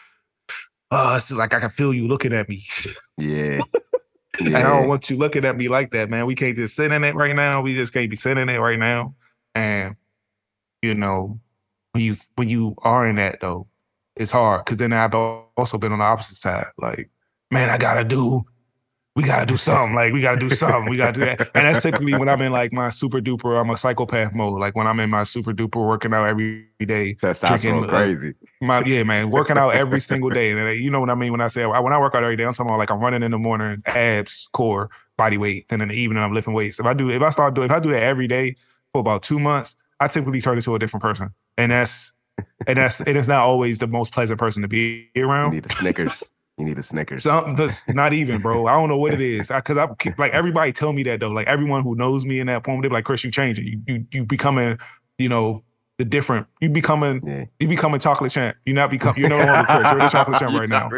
[0.91, 2.65] Oh, it's like I can feel you looking at me.
[3.17, 3.61] yeah.
[4.39, 6.25] And I don't want you looking at me like that, man.
[6.25, 7.61] We can't just sit in it right now.
[7.61, 9.15] We just can't be sitting in it right now.
[9.55, 9.95] And
[10.81, 11.39] you know,
[11.91, 13.67] when you when you are in that though,
[14.15, 16.67] it's hard because then I've also been on the opposite side.
[16.77, 17.09] Like,
[17.51, 18.45] man, I gotta do,
[19.19, 19.95] we gotta do something.
[19.95, 20.89] Like, we gotta do something.
[20.89, 21.39] We gotta do that.
[21.53, 24.59] And that's typically when I'm in like my super duper, I'm a psychopath mode.
[24.59, 27.17] Like when I'm in my super duper working out every day.
[27.21, 28.33] That's drinking, uh, crazy.
[28.61, 31.31] My yeah, man, working out every single day, and uh, you know what I mean
[31.33, 32.45] when I say when I work out every day.
[32.45, 35.67] I'm talking about like I'm running in the morning, abs, core, body weight.
[35.67, 36.79] Then in the evening, I'm lifting weights.
[36.79, 38.55] If I do, if I start doing, if I do that every day
[38.93, 42.13] for about two months, I typically turn into a different person, and that's
[42.67, 45.51] and that's it is not always the most pleasant person to be You around.
[45.51, 46.31] need a Snickers.
[46.59, 47.23] You need a Snickers.
[47.23, 48.67] Something that's not even, bro.
[48.67, 49.49] I don't know what it is.
[49.49, 51.29] I, Because I, keep like everybody tell me that though.
[51.29, 53.65] Like everyone who knows me in that point, they're like, Chris, you changing.
[53.65, 54.77] You you you becoming,
[55.17, 55.63] you know,
[55.97, 56.47] the different.
[56.59, 57.45] You becoming yeah.
[57.59, 58.57] you becoming chocolate champ.
[58.65, 59.15] You're not become.
[59.17, 59.91] You're no longer Chris.
[59.91, 60.89] You're the chocolate champ You right now.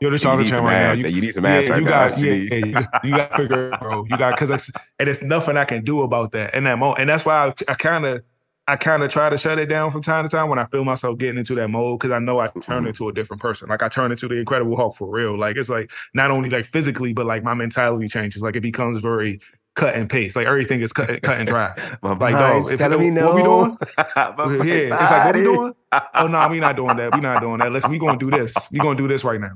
[0.00, 0.92] You're the You chocolate champ right now.
[0.92, 2.08] You, You need some ass yeah, right you now.
[2.08, 4.04] got, yeah, you yeah, you, you got to figure, it, bro.
[4.08, 7.00] You got because it's and it's nothing I can do about that in that moment,
[7.00, 8.24] and that's why I, I kind of.
[8.70, 10.84] I kind of try to shut it down from time to time when I feel
[10.84, 12.88] myself getting into that mode because I know I turn Mhm.
[12.88, 13.68] into a different person.
[13.68, 15.36] Like I turn into the Incredible Hulk for real.
[15.38, 18.42] Like it's like not only like physically, but like my mentality changes.
[18.42, 19.40] Like it becomes very
[19.76, 20.36] cut and paste.
[20.36, 21.72] Like everything is cut, cut and dry.
[22.02, 23.34] My Like, dog, if- me what we no.
[23.76, 23.78] doing?
[24.66, 25.72] Yeah, it's like what we doing?
[26.14, 27.14] Oh no, we not doing that.
[27.14, 27.72] We not doing that.
[27.72, 28.54] Listen, we gonna do this.
[28.70, 29.52] We gonna do this right now.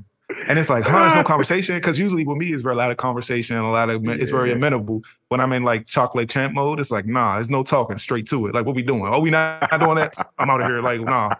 [0.47, 0.99] And it's like, huh?
[0.99, 3.89] There's no conversation because usually with me it's very a lot of conversation, a lot
[3.89, 4.55] of it's very Yeah.
[4.55, 5.03] amenable.
[5.29, 8.47] When I'm in like chocolate champ mode, it's like, nah, there's no talking, straight to
[8.47, 8.53] it.
[8.53, 9.03] Like, what we doing?
[9.05, 10.13] Oh, we not, doing that.
[10.37, 10.81] I'm out of here.
[10.81, 11.35] Like, nah,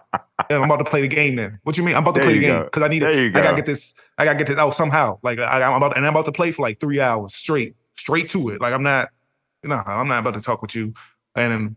[0.50, 1.36] Yeah, I'm about to play the game.
[1.36, 1.94] Then what you mean?
[1.94, 3.14] I'm about to There play the you game because I need it.
[3.16, 3.94] you I gotta get this.
[4.18, 5.18] I gotta get this out somehow.
[5.22, 8.28] Like, I, I'm about and I'm about to play for like three hours straight, straight
[8.30, 8.60] to it.
[8.60, 9.10] Like, I'm not,
[9.62, 10.94] no, I'm not about to talk with you.
[11.34, 11.76] And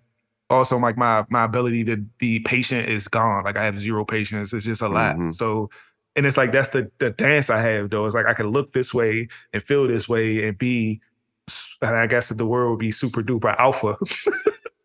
[0.50, 3.44] also like my my ability to be patient is gone.
[3.44, 4.52] Like I have zero patience.
[4.52, 5.16] It's just a lot.
[5.16, 5.36] Mhm.
[5.36, 5.70] So
[6.15, 8.06] and it's like that's the the dance I have though.
[8.06, 11.02] It's like I can look this way and feel this way and be
[11.82, 13.98] and I guess the word would be super duper alpha.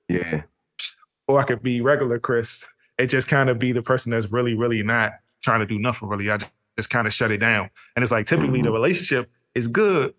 [0.08, 0.42] Yeah.
[1.28, 2.64] or I could be regular Chris
[2.98, 6.08] and just kind of be the person that's really, really not trying to do nothing
[6.08, 6.30] really.
[6.30, 7.70] I just, just kind of shut it down.
[7.96, 8.74] And it's like typically the Mhm.
[8.74, 10.14] relationship is good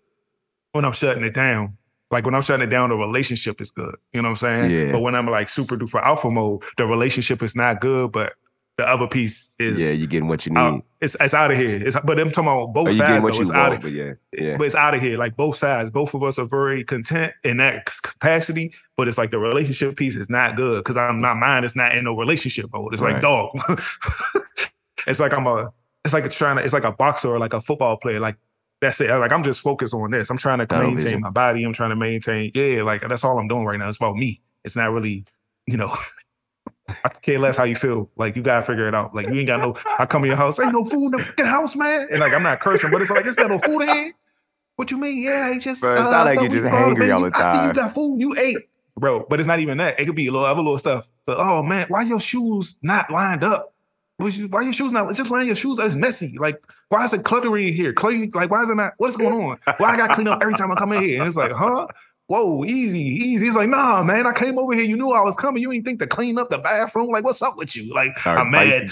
[0.72, 1.76] when I'm shutting it down.
[2.10, 3.96] Like when I'm shutting it down, the relationship is good.
[4.12, 4.70] You know what I'm saying?
[4.70, 4.92] Yeah.
[4.92, 8.34] But when I'm like super duper alpha mode, the relationship is not good, but
[8.76, 10.60] the other piece is yeah, you're getting what you need.
[10.60, 10.84] out.
[11.00, 11.76] It's it's out of here.
[11.76, 13.08] It's but I'm talking about both oh, you sides.
[13.08, 13.36] getting what though.
[13.36, 14.12] you It's out want, of but yeah.
[14.32, 14.56] Yeah.
[14.58, 15.16] but it's out of here.
[15.16, 18.74] Like both sides, both of us are very content in that capacity.
[18.96, 21.64] But it's like the relationship piece is not good because I'm not mine.
[21.64, 22.92] It's not in no relationship mode.
[22.92, 23.50] It's like dog.
[25.06, 25.72] it's like I'm a.
[26.04, 26.62] It's like a trying to.
[26.62, 28.20] It's like a boxer or like a football player.
[28.20, 28.36] Like
[28.82, 29.08] that's it.
[29.10, 30.28] Like I'm just focused on this.
[30.28, 31.20] I'm trying to Tunnel maintain vision.
[31.22, 31.64] my body.
[31.64, 32.52] I'm trying to maintain.
[32.54, 33.88] Yeah, like that's all I'm doing right now.
[33.88, 34.42] It's about me.
[34.64, 35.24] It's not really,
[35.66, 35.94] you know.
[37.04, 38.10] I care less how you feel.
[38.16, 39.14] Like you gotta figure it out.
[39.14, 39.74] Like you ain't got no.
[39.98, 42.08] I come in your house, ain't no food in the fucking house, man.
[42.10, 44.12] And like I'm not cursing, but it's like it's not no food in here.
[44.76, 45.22] What you mean?
[45.22, 45.82] Yeah, I just.
[45.82, 47.30] Bro, it's uh, not like you're just brought hangry all baby.
[47.30, 48.20] the I see you got food.
[48.20, 48.58] You ate,
[48.96, 49.26] bro.
[49.28, 49.98] But it's not even that.
[49.98, 51.08] It could be a little other little stuff.
[51.24, 53.72] But oh man, why your shoes not lined up?
[54.18, 55.08] Was you- Why your shoes not?
[55.10, 55.78] It's just laying your shoes.
[55.78, 56.36] It's messy.
[56.38, 57.92] Like why is it cluttery in here?
[57.92, 58.30] Clean.
[58.32, 58.92] Like why is it not?
[58.98, 59.58] What's going on?
[59.78, 61.18] Why I got to clean up every time I come in here?
[61.18, 61.86] And it's like, huh?
[62.28, 63.46] Whoa, easy, easy.
[63.46, 64.26] It's like, nah, man.
[64.26, 64.84] I came over here.
[64.84, 65.62] You knew I was coming.
[65.62, 67.10] You ain't think to clean up the bathroom.
[67.10, 67.94] Like, what's up with you?
[67.94, 68.90] Like, Start I'm mad.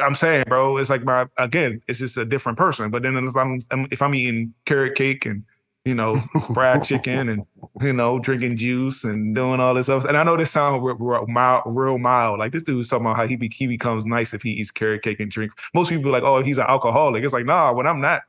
[0.00, 2.90] I'm saying, bro, it's like my again, it's just a different person.
[2.90, 5.44] But then if I'm if I'm eating carrot cake and
[5.84, 6.20] you know
[6.54, 7.44] fried chicken and
[7.80, 10.96] you know drinking juice and doing all this stuff, and I know this sounds real,
[10.96, 12.38] real mild, real mild.
[12.38, 15.02] Like this dude's talking about how he be, he becomes nice if he eats carrot
[15.02, 15.54] cake and drinks.
[15.74, 17.24] Most people be like, oh, he's an alcoholic.
[17.24, 18.22] It's like, nah, when I'm not.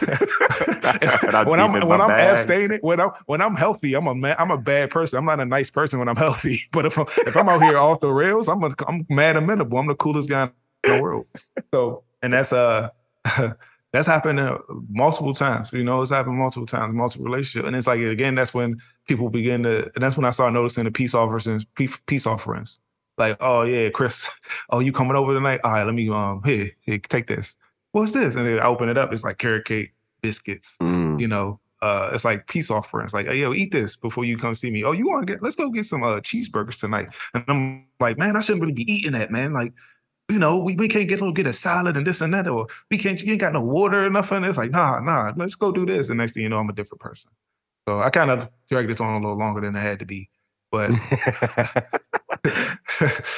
[1.44, 4.58] when I'm when I'm abstaining, when I'm when I'm healthy, I'm a man, I'm a
[4.58, 5.18] bad person.
[5.18, 6.60] I'm not a nice person when I'm healthy.
[6.70, 9.78] But if I'm if I'm out here off the rails, I'm a, I'm mad amenable.
[9.78, 10.50] I'm the coolest guy
[10.84, 11.26] in the world.
[11.74, 12.90] So and that's uh
[13.92, 15.72] that's happened uh, multiple times.
[15.72, 19.28] You know, it's happened multiple times, multiple relationships, and it's like again, that's when people
[19.28, 21.64] begin to, and that's when I started noticing the peace offerings,
[22.06, 22.78] peace offerings.
[23.18, 24.30] Like, oh yeah, Chris,
[24.70, 25.60] oh you coming over tonight?
[25.64, 27.56] All right, let me um here, here take this.
[27.92, 28.34] What's this?
[28.34, 29.12] And then I open it up.
[29.12, 30.76] It's like carrot cake, biscuits.
[30.80, 31.20] Mm.
[31.20, 33.12] You know, uh, it's like peace offerings.
[33.12, 34.84] Like, hey, yo, eat this before you come see me.
[34.84, 35.42] Oh, you want to get?
[35.42, 37.08] Let's go get some uh, cheeseburgers tonight.
[37.34, 39.52] And I'm like, man, I shouldn't really be eating that, man.
[39.52, 39.74] Like,
[40.28, 42.46] you know, we, we can't get a little get a salad and this and that,
[42.46, 44.44] or we can't, you ain't got no water or nothing.
[44.44, 46.08] It's like, nah, nah, let's go do this.
[46.08, 47.30] And next thing you know, I'm a different person.
[47.86, 50.30] So I kind of dragged this on a little longer than it had to be.
[50.70, 50.90] But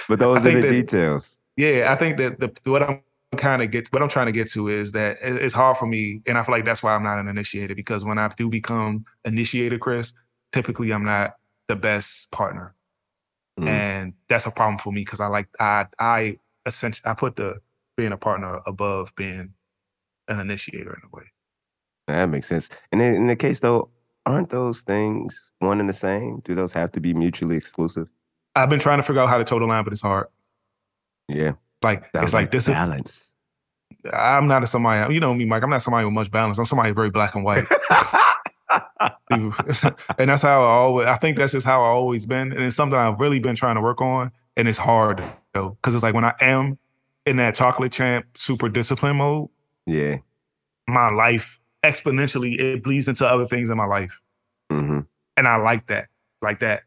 [0.09, 1.39] but those are the that, details.
[1.57, 3.01] Yeah, I think that the what I'm
[3.37, 6.23] kind of get what I'm trying to get to is that it's hard for me,
[6.27, 9.05] and I feel like that's why I'm not an initiator because when I do become
[9.25, 10.13] initiated, Chris,
[10.53, 11.37] typically I'm not
[11.69, 12.75] the best partner,
[13.59, 13.69] mm.
[13.69, 17.61] and that's a problem for me because I like I I essentially I put the
[17.97, 19.51] being a partner above being
[20.29, 21.25] an initiator in a way.
[22.07, 22.69] That makes sense.
[22.93, 23.91] And in, in the case though,
[24.27, 26.41] aren't those things one and the same?
[26.45, 28.09] Do those have to be mutually exclusive?
[28.55, 30.29] I've been trying to figure out how to toe the line, but it's hard.
[31.29, 31.53] Yeah.
[31.85, 33.29] Like Sounds it's like, like this balance.
[34.13, 35.63] I'm not a somebody, you know me, Mike.
[35.63, 36.59] I'm not somebody with much balance.
[36.59, 37.65] I'm somebody very black and white.
[39.31, 39.53] and
[40.19, 42.53] that's how I always I think that's just how I always been.
[42.53, 44.33] And it's something I've really been trying to work on.
[44.57, 45.77] And it's hard though.
[45.83, 46.79] Cause it's like when I am
[47.27, 49.49] in that chocolate champ super discipline mode,
[49.87, 50.19] yeah,
[50.87, 54.21] my life exponentially it bleeds into other things in my life.
[54.73, 55.01] Mm-hmm.
[55.37, 56.09] And I like that.
[56.41, 56.83] Like that,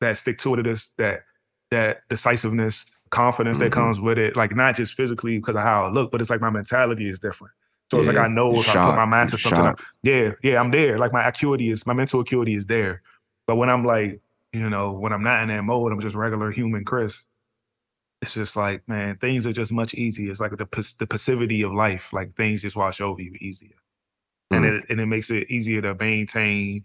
[0.00, 1.22] that stick to it, that
[1.70, 3.64] that decisiveness, confidence mm-hmm.
[3.64, 4.36] that comes with it.
[4.36, 7.18] Like not just physically because of how I look, but it's like my mentality is
[7.18, 7.52] different.
[7.90, 8.00] So yeah.
[8.00, 10.98] it's like I know if I put my mind to something, yeah, yeah, I'm there.
[10.98, 13.02] Like my acuity is my mental acuity is there.
[13.46, 14.20] But when I'm like,
[14.52, 17.24] you know, when I'm not in that mode, I'm just regular human Chris.
[18.20, 20.30] It's just like, man, things are just much easier.
[20.30, 22.12] It's like the the passivity of life.
[22.12, 23.76] Like things just wash over you easier,
[24.52, 24.56] mm.
[24.56, 26.84] and it and it makes it easier to maintain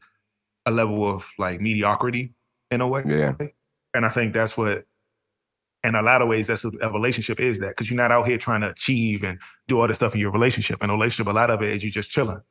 [0.66, 2.34] a level of like mediocrity
[2.72, 3.04] in a way.
[3.06, 3.34] Yeah.
[3.94, 4.86] And I think that's what
[5.84, 8.28] in a lot of ways, that's what a relationship is that because you're not out
[8.28, 10.82] here trying to achieve and do all this stuff in your relationship.
[10.84, 12.42] In a relationship, a lot of it is you just chilling.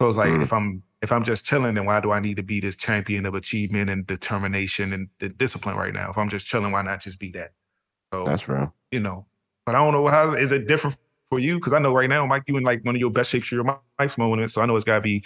[0.00, 0.42] So it's like mm.
[0.42, 3.26] if I'm if I'm just chilling, then why do I need to be this champion
[3.26, 6.10] of achievement and determination and the discipline right now?
[6.10, 7.52] If I'm just chilling, why not just be that?
[8.12, 8.74] So that's real.
[8.90, 9.26] You know,
[9.66, 10.96] but I don't know how is it different
[11.28, 13.30] for you because I know right now, Mike, you in like one of your best
[13.30, 14.50] shapes of your life moment.
[14.50, 15.24] So I know it's got to be,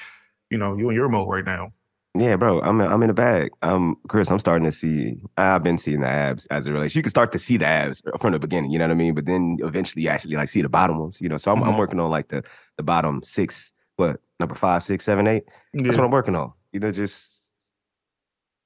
[0.50, 1.72] you know, you in your mode right now.
[2.16, 3.50] Yeah, bro, I'm I'm in the bag.
[3.62, 5.16] Um, Chris, I'm starting to see.
[5.36, 6.96] I've been seeing the abs as a relation.
[6.96, 8.70] You can start to see the abs from the beginning.
[8.70, 9.14] You know what I mean?
[9.14, 11.20] But then eventually, you actually like see the bottom ones.
[11.20, 11.70] You know, so I'm, mm-hmm.
[11.70, 12.44] I'm working on like the
[12.76, 15.42] the bottom six, what number five, six, seven, eight.
[15.72, 15.82] Yeah.
[15.82, 16.52] That's what I'm working on.
[16.72, 17.40] You know, just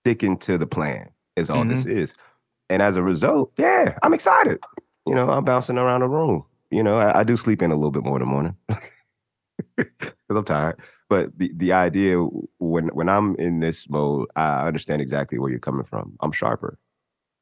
[0.02, 1.70] sticking to the plan is all mm-hmm.
[1.70, 2.14] this is.
[2.68, 4.58] And as a result, yeah, I'm excited.
[5.06, 6.44] You know, I'm bouncing around the room.
[6.70, 8.56] You know, I, I do sleep in a little bit more in the morning
[9.76, 12.18] because I'm tired but the, the idea
[12.58, 16.14] when when I'm in this mode, I understand exactly where you're coming from.
[16.20, 16.78] I'm sharper,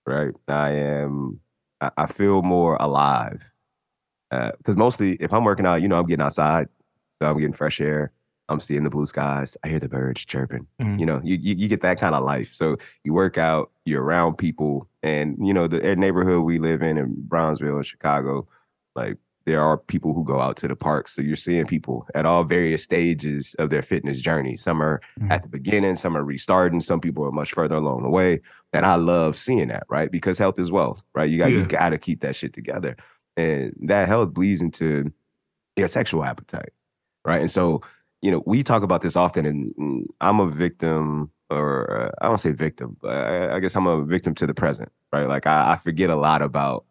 [0.07, 0.33] right?
[0.49, 1.41] I am.
[1.81, 3.43] I, I feel more alive
[4.31, 6.69] because uh, mostly if I'm working out, you know, I'm getting outside,
[7.21, 8.13] so I'm getting fresh air.
[8.49, 9.57] I'm seeing the blue skies.
[9.65, 10.69] I hear the birds chirping.
[10.81, 11.01] Mm.
[11.01, 12.55] You know, you, you, you get that kind of life.
[12.55, 16.97] So you work out, you're around people, and you know the neighborhood we live in
[16.97, 18.47] in Bronzeville, Chicago.
[18.95, 19.17] Like
[19.47, 21.07] there are people who go out to the park.
[21.07, 24.57] So you're seeing people at all various stages of their fitness journey.
[24.57, 25.31] Some are mm-hmm.
[25.31, 28.41] at the beginning, some are restarting, some people are much further along the way.
[28.73, 30.11] And I love seeing that, right?
[30.11, 31.31] Because health is wealth, right?
[31.31, 31.59] You got yeah.
[31.59, 32.97] you got to keep that shit together.
[33.37, 35.13] And that health bleeds into
[35.77, 36.73] your sexual appetite,
[37.25, 37.41] right?
[37.41, 37.83] And so,
[38.23, 42.39] you know, we talk about this often, and I'm a victim, or uh, I don't
[42.39, 45.29] say victim, but I, I, guess I'm a victim to the present, right?
[45.29, 46.87] Like I, I forget a lot about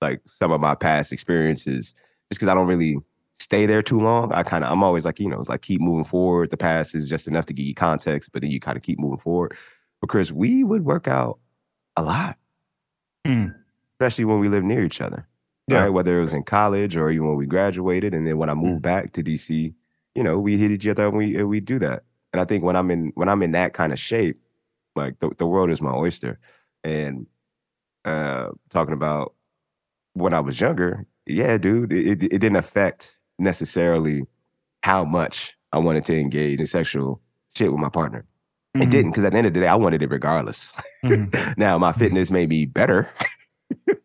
[0.00, 1.94] like some of my past experiences
[2.30, 2.98] just because I don't really
[3.40, 4.32] stay there too long.
[4.32, 6.50] I kind of I'm always like, you know, like keep moving forward.
[6.50, 8.98] The past is just enough to give you context, but then you kind of keep
[8.98, 9.56] moving forward.
[10.00, 11.38] But Chris, we would work out
[11.96, 12.36] a lot.
[13.26, 13.54] Mm.
[13.94, 15.26] Especially when we live near each other.
[15.66, 15.80] Yeah.
[15.80, 15.88] Right?
[15.88, 18.14] Whether it was in college or even when we graduated.
[18.14, 18.82] And then when I moved mm.
[18.82, 19.74] back to DC,
[20.14, 22.04] you know, we hit each other and we and we do that.
[22.32, 24.40] And I think when I'm in when I'm in that kind of shape,
[24.96, 26.38] like the, the world is my oyster.
[26.84, 27.26] And
[28.04, 29.34] uh talking about
[30.18, 34.22] when I was younger, yeah, dude, it, it didn't affect necessarily
[34.82, 37.20] how much I wanted to engage in sexual
[37.56, 38.24] shit with my partner.
[38.76, 38.82] Mm-hmm.
[38.82, 40.72] It didn't, because at the end of the day, I wanted it regardless.
[41.04, 41.52] Mm-hmm.
[41.60, 43.08] now my fitness may be better.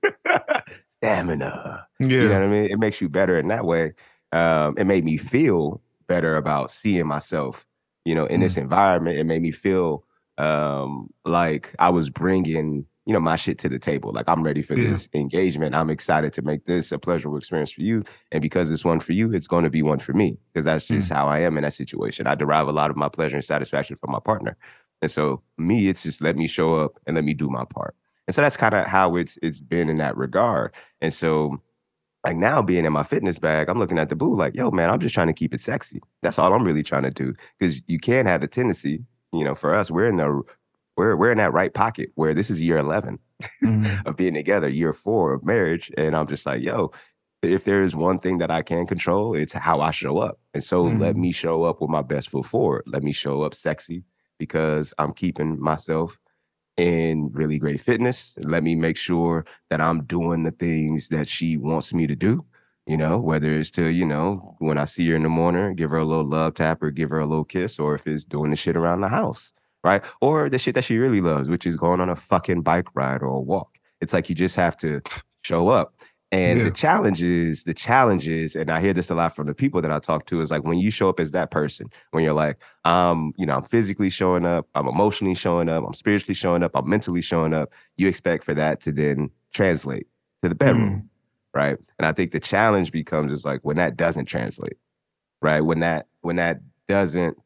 [0.89, 1.87] Stamina.
[1.99, 2.07] Yeah.
[2.07, 2.65] You know what I mean?
[2.71, 3.93] It makes you better in that way.
[4.31, 7.65] Um, it made me feel better about seeing myself,
[8.05, 8.63] you know, in this Mm.
[8.63, 9.17] environment.
[9.19, 10.05] It made me feel
[10.39, 14.11] um like I was bringing you know my shit to the table.
[14.13, 14.91] Like i'm ready for Yeah.
[14.91, 15.75] this engagement.
[15.75, 18.03] I'm excited to make this a pleasurable experience for you.
[18.31, 20.85] And because it's one for you it's going to be one for me because that's
[20.85, 21.15] just mm.
[21.15, 22.27] how i am in that situation.
[22.27, 24.57] I derive a lot of my pleasure and satisfaction from my partner.
[25.01, 27.95] And so me it's just let me show up and let me do my part.
[28.27, 30.73] And so that's kind of how it's it's been in that regard.
[31.01, 31.61] And so
[32.23, 34.89] like now being in my fitness bag, I'm looking at the boo like, yo, man,
[34.89, 36.01] I'm just trying to keep it sexy.
[36.21, 37.33] That's all I'm really trying to do.
[37.59, 40.41] Because you can't have the tendency, you know, for us, we're in the
[40.97, 43.19] we're we're in that right pocket where this is year 11
[43.63, 44.01] Mhm.
[44.05, 45.91] of being together, year four of marriage.
[45.97, 46.91] And I'm just like, yo,
[47.41, 50.39] if there is one thing that I can control, it's how I show up.
[50.53, 51.19] And so let Mhm.
[51.19, 52.83] me show up with my best foot forward.
[52.87, 54.03] Let me show up sexy
[54.39, 56.17] because I'm keeping myself
[56.77, 58.33] in really great fitness.
[58.37, 62.45] Let me make sure that I'm doing the things that she wants me to do.
[62.85, 65.91] You know, whether it's to, you know, when I see her in the morning, give
[65.91, 68.49] her a little love tap or give her a little kiss, or if it's doing
[68.49, 69.53] the shit around the house,
[69.83, 70.03] right?
[70.21, 73.21] Or the shit that she really loves, which is going on a fucking bike ride
[73.21, 73.77] or a walk.
[74.01, 75.01] It's like you just have to
[75.43, 75.95] show up.
[76.31, 76.65] And Yeah.
[76.65, 79.81] the challenge is, the challenge is, and I hear this a lot from the people
[79.83, 82.33] that I talk to, is like when you show up as that person, when you're
[82.33, 86.63] like, um, you know, I'm physically showing up, I'm emotionally showing up, I'm spiritually showing
[86.63, 90.07] up, I'm mentally showing up, you expect for that to then translate
[90.41, 91.07] to the bedroom,
[91.53, 91.77] right?
[91.99, 94.77] And I think the challenge becomes is like when that doesn't translate,
[95.41, 95.61] right?
[95.61, 97.37] When that when that doesn't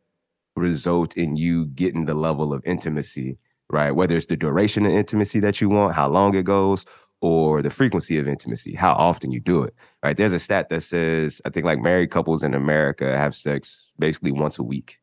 [0.57, 3.37] result in you getting the level of intimacy,
[3.69, 3.91] right?
[3.91, 6.85] Whether it's the duration of intimacy that you want, how long it goes,
[7.21, 9.73] or the frequency of intimacy, how often you do it.
[10.03, 10.15] Right.
[10.15, 14.31] There's a stat that says I think like married couples in America have sex basically
[14.31, 14.99] once a week,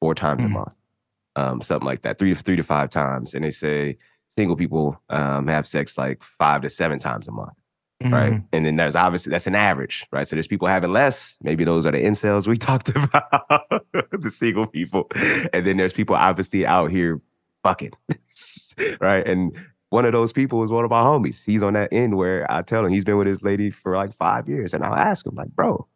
[0.00, 0.52] four times a Mm.
[0.52, 0.74] month,
[1.36, 3.34] um, something like that, three to three to five times.
[3.34, 3.96] And they say
[4.36, 7.52] single people um, have sex like five to seven times a month
[8.10, 8.32] right?
[8.34, 8.44] Mhm.
[8.52, 10.26] And then there's obviously that's an average, right?
[10.26, 11.36] So there's people having less.
[11.42, 15.08] Maybe those are the incels we talked about, the single people.
[15.52, 17.20] And then there's people obviously out here
[17.62, 17.92] fucking,
[19.00, 19.26] right?
[19.26, 19.56] And
[19.90, 21.44] one of those people is one of my homies.
[21.44, 24.12] He's on that end where I tell him he's been with his lady for like
[24.12, 25.86] five years, and I'll ask him like, bro.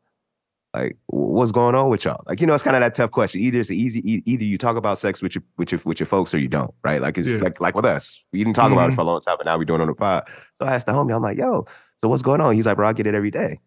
[0.75, 2.23] Like, what's going on with y'all?
[2.27, 3.40] Like, you know, it's kind of that tough question.
[3.40, 6.35] Either it's easy, either you talk about sex with your with your with your folks
[6.35, 7.01] or you don't, right?
[7.01, 7.38] Like, it's Yeah.
[7.38, 8.23] like like with us.
[8.31, 8.97] We didn't talk about it Mhm.
[8.97, 10.25] for a long time, but now we're doing it on the pod.
[10.61, 11.64] So I asked the homie, I'm like, yo,
[12.02, 12.54] so what's going on?
[12.54, 13.61] He's like, bro, I get it every day.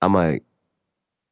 [0.00, 0.42] I'm like,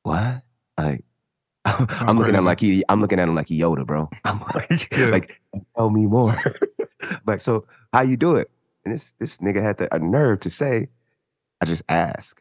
[0.02, 0.42] what?
[0.78, 1.04] Like,
[1.64, 4.08] I'm Sound looking at him like he, I'm looking at him like he Yoda, bro.
[4.24, 5.06] I'm like, Yeah.
[5.10, 5.40] like,
[5.76, 6.40] tell me more.
[7.26, 8.50] like, so how you do it?
[8.84, 10.88] And this this nigga had the a nerve to say,
[11.60, 12.40] I just ask.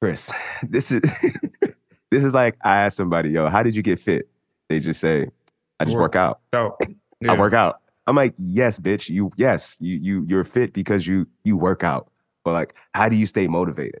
[0.00, 0.30] Chris,
[0.62, 1.02] this is
[2.10, 4.28] this is like I asked somebody, yo, how did you get fit?
[4.68, 5.26] They just say,
[5.80, 6.14] I just Work.
[6.14, 6.40] work out.
[6.52, 6.76] Oh,
[7.28, 7.80] I work out.
[8.06, 9.08] I'm like, yes, bitch.
[9.08, 12.10] You yes, you you you're fit because you you work out.
[12.44, 14.00] But like, how do you stay motivated?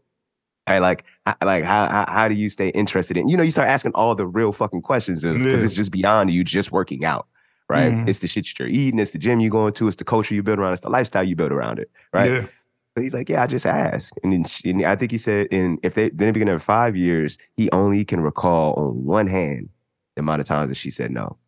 [0.68, 0.78] Right?
[0.78, 3.28] Like, h- like how, how how do you stay interested in?
[3.28, 5.64] You know, you start asking all the real fucking questions because Yeah.
[5.64, 7.26] it's just beyond you just working out.
[7.68, 7.92] Right?
[7.92, 8.08] Mhm.
[8.08, 8.98] It's the shit you're eating.
[9.00, 9.88] It's the gym you're going to.
[9.88, 10.72] It's the culture you build around.
[10.72, 11.90] It's the lifestyle you build around it.
[12.12, 12.30] Right?
[12.30, 12.46] Yeah.
[12.94, 14.18] But he's like, yeah, I just asked.
[14.22, 16.62] And then she, and I think he said, in if they then the beginning of
[16.62, 19.70] five years, he only can recall on one hand
[20.14, 21.38] the amount of times that she said no.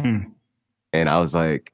[0.00, 0.30] Mm.
[0.92, 1.72] And I was like,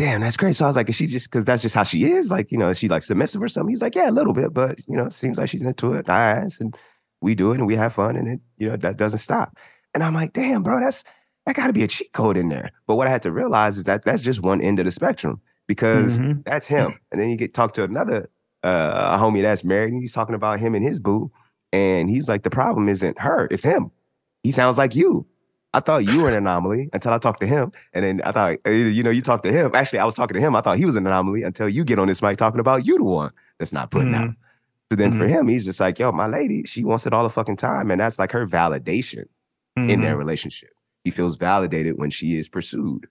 [0.00, 0.56] damn, that's great.
[0.56, 2.30] So I was like, is she just because that's just how she is?
[2.30, 3.68] Like, you know, is she like submissive or something?
[3.68, 6.08] He's like, yeah, a little bit, but you know, it seems like she's into it.
[6.08, 6.74] I ask and
[7.20, 9.58] we do it and we have fun and it, you know, that doesn't stop.
[9.92, 11.04] And I'm like, damn, bro, that's
[11.44, 12.70] that gotta be a cheat code in there.
[12.86, 15.38] But what I had to realize is that that's just one end of the spectrum
[15.68, 16.44] because Mhm.
[16.44, 16.98] that's him.
[17.12, 18.30] And then you get talk to another
[18.62, 21.30] uh, a homie that's married and he's talking about him and his boo.
[21.72, 23.90] And he's like, the problem isn't her, it's him.
[24.42, 25.26] He sounds like you.
[25.72, 27.70] I thought you were an anomaly until I talked to him.
[27.92, 29.70] And then I thought, uh, you know, you talked to him.
[29.74, 30.56] Actually, I was talking to him.
[30.56, 32.98] I thought he was an anomaly until you get on this mic talking about you
[32.98, 34.30] the one that's not putting out.
[34.30, 34.36] Mhm.
[34.90, 35.30] So then for Mhm.
[35.30, 37.90] him, he's just like, yo, my lady, she wants it all the fucking time.
[37.92, 39.26] And that's like her validation
[39.88, 40.18] in their Mhm.
[40.18, 40.70] relationship.
[41.04, 43.06] He feels validated when she is pursued,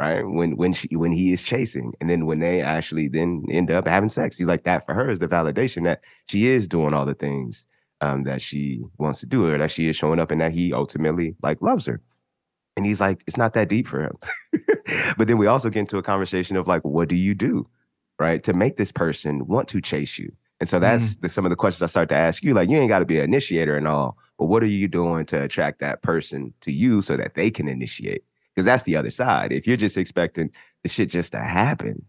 [0.00, 0.22] right?
[0.22, 3.86] When when she when he is chasing, and then when they actually then end up
[3.86, 7.06] having sex, he's like that for her is the validation that she is doing all
[7.06, 7.64] the things
[8.00, 10.72] um, that she wants to do, or that she is showing up, and that he
[10.72, 12.00] ultimately like loves her.
[12.76, 14.16] And he's like, it's not that deep for him.
[15.18, 17.68] but then we also get into a conversation of like, what do you do,
[18.18, 20.32] right, to make this person want to chase you?
[20.60, 22.54] And so that's the, some of the questions I start to ask you.
[22.54, 25.24] Like, you ain't got to be an initiator and all, but what are you doing
[25.26, 28.24] to attract that person to you so that they can initiate?
[28.54, 29.52] Because that's the other side.
[29.52, 30.50] If you're just expecting
[30.82, 32.04] the shit just to happen,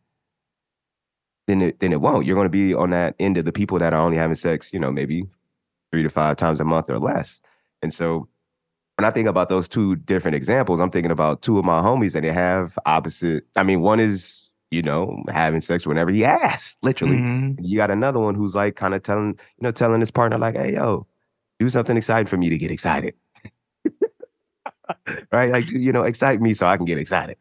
[1.48, 2.26] then it then it won't.
[2.26, 4.72] You're going to be on that end of the people that are only having sex,
[4.74, 5.24] you know, maybe
[5.92, 7.40] three to five times a month or less.
[7.82, 8.28] And so
[8.98, 12.16] when I think about those two different examples, I'm thinking about two of my homies
[12.16, 13.46] and they have opposite.
[13.56, 17.18] I mean, one is, you know, having sex whenever he asks, literally.
[17.18, 17.58] Mhm.
[17.62, 20.56] You got another one who's like kind of telling, you know, telling his partner, like,
[20.56, 21.08] hey, yo,
[21.60, 23.14] Do something exciting for me to get excited.
[25.32, 25.52] right?
[25.52, 27.38] Like, you know, excite me so I can get excited.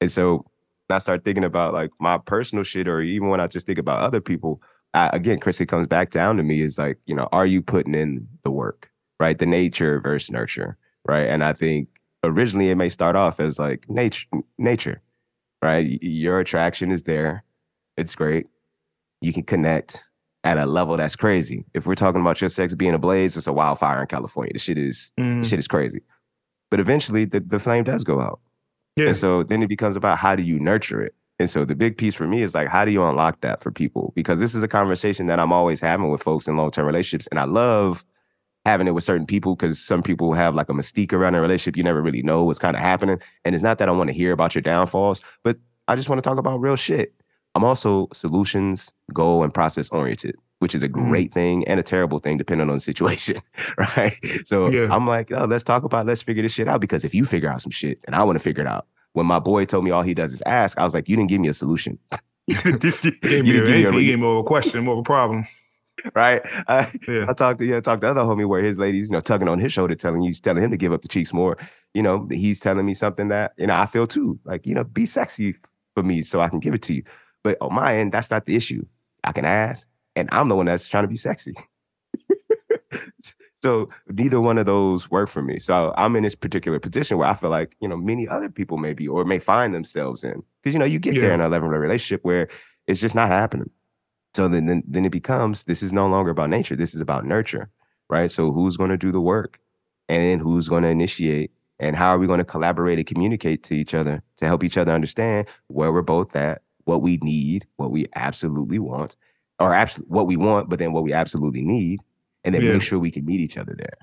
[0.00, 0.44] And so
[0.90, 4.00] I start thinking about like my personal shit, or even when I just think about
[4.00, 4.60] other people,
[4.94, 7.60] I, again, Chris, it comes back down to me is like, you know, are you
[7.60, 9.38] putting in the work, right?
[9.38, 11.26] The nature versus nurture, right?
[11.26, 11.88] And I think
[12.22, 14.26] originally it may start off as like nature,
[14.56, 15.02] nature,
[15.62, 15.98] right?
[16.00, 17.44] Your attraction is there.
[17.96, 18.46] It's great.
[19.20, 20.02] You can connect
[20.44, 21.64] at a level that's crazy.
[21.74, 24.52] If we're talking about your sex being a blaze, it's a wildfire in California.
[24.52, 25.42] The shit is mm.
[25.42, 26.02] the shit is crazy.
[26.70, 28.40] But eventually the, the flame does go out.
[28.96, 29.08] Yeah.
[29.08, 31.14] And so then it becomes about how do you nurture it?
[31.38, 33.70] And so the big piece for me is like, how do you unlock that for
[33.72, 34.12] people?
[34.14, 37.26] Because this is a conversation that I'm always having with folks in long term relationships.
[37.28, 38.04] And I love
[38.64, 41.76] having it with certain people because some people have like a mystique around a relationship.
[41.76, 43.20] You never really know what's kind of happening.
[43.44, 45.58] And it's not that I want to hear about your downfalls, but
[45.88, 47.14] I just want to talk about real shit.
[47.56, 51.10] I'm also solutions, goal, and process oriented which is a mm-hmm.
[51.10, 51.34] great mm.
[51.34, 53.36] thing and a terrible thing depending on the situation,
[53.96, 54.14] right?
[54.46, 54.88] So yeah.
[54.90, 57.50] I'm like, oh, let's talk about, let's figure this shit out because if you figure
[57.50, 59.90] out some shit and I want to figure it out, when my boy told me
[59.90, 61.98] all he does is ask, I was like, you didn't give me a solution.
[62.46, 63.80] you didn't give me.
[63.80, 65.46] You gave me a question, more of a problem.
[66.14, 66.42] Right.
[66.68, 67.26] I, yeah.
[67.28, 69.48] I talked to yeah, I talked to other homie where his ladies, you know, tugging
[69.48, 71.56] on his shoulder, telling you, telling him to give up the cheeks more.
[71.94, 74.38] You know, he's telling me something that, you know, I feel too.
[74.44, 75.54] Like, you know, be sexy
[75.94, 77.04] for me so I can give it to you.
[77.42, 78.84] But on my end, that's not the issue.
[79.22, 81.54] I can ask, and I'm the one that's trying to be sexy.
[83.54, 85.58] so neither one of those work for me.
[85.58, 88.76] So I'm in this particular position where I feel like, you know, many other people
[88.76, 90.42] may be or may find themselves in.
[90.62, 91.22] Because you know, you get yeah.
[91.22, 92.48] there in a level of relationship where
[92.86, 93.70] it's just not happening.
[94.34, 96.76] So then, then then it becomes this is no longer about nature.
[96.76, 97.70] This is about nurture.
[98.08, 98.30] Right.
[98.30, 99.58] So who's going to do the work?
[100.08, 101.50] And then who's going to initiate?
[101.78, 104.76] And how are we going to collaborate and communicate to each other to help each
[104.76, 109.16] other understand where we're both at, what we need, what we absolutely want,
[109.58, 112.00] or absolutely what we want, but then what we absolutely need,
[112.44, 112.72] and then yeah.
[112.72, 113.96] make sure we can meet each other there.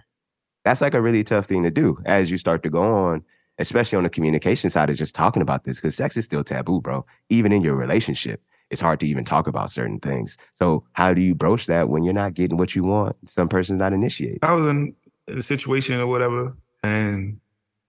[0.64, 3.24] That's like a really tough thing to do as you start to go on,
[3.58, 6.82] especially on the communication side of just talking about this, because sex is still taboo,
[6.82, 7.06] bro.
[7.30, 10.38] Even in your relationship, it's hard to even talk about certain things.
[10.56, 13.16] So how do you broach that when you're not getting what you want?
[13.30, 14.40] Some person's not initiating.
[14.44, 14.96] I was in
[15.28, 17.40] a situation or whatever, and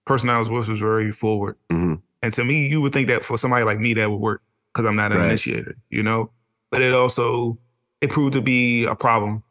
[0.05, 1.57] person I was with was very forward.
[1.71, 1.95] Mm-hmm.
[2.21, 4.41] And to me, you would think that for somebody like me, that would work
[4.73, 5.27] because I'm not an right.
[5.27, 6.31] initiator, you know?
[6.71, 7.59] But it also,
[8.01, 9.43] it proved to be a problem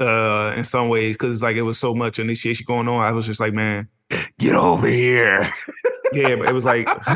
[0.00, 3.04] uh, in some ways because like it was so much initiation going on.
[3.04, 3.88] I was just like, man,
[4.38, 5.52] get over here.
[6.12, 6.86] yeah, but it was like,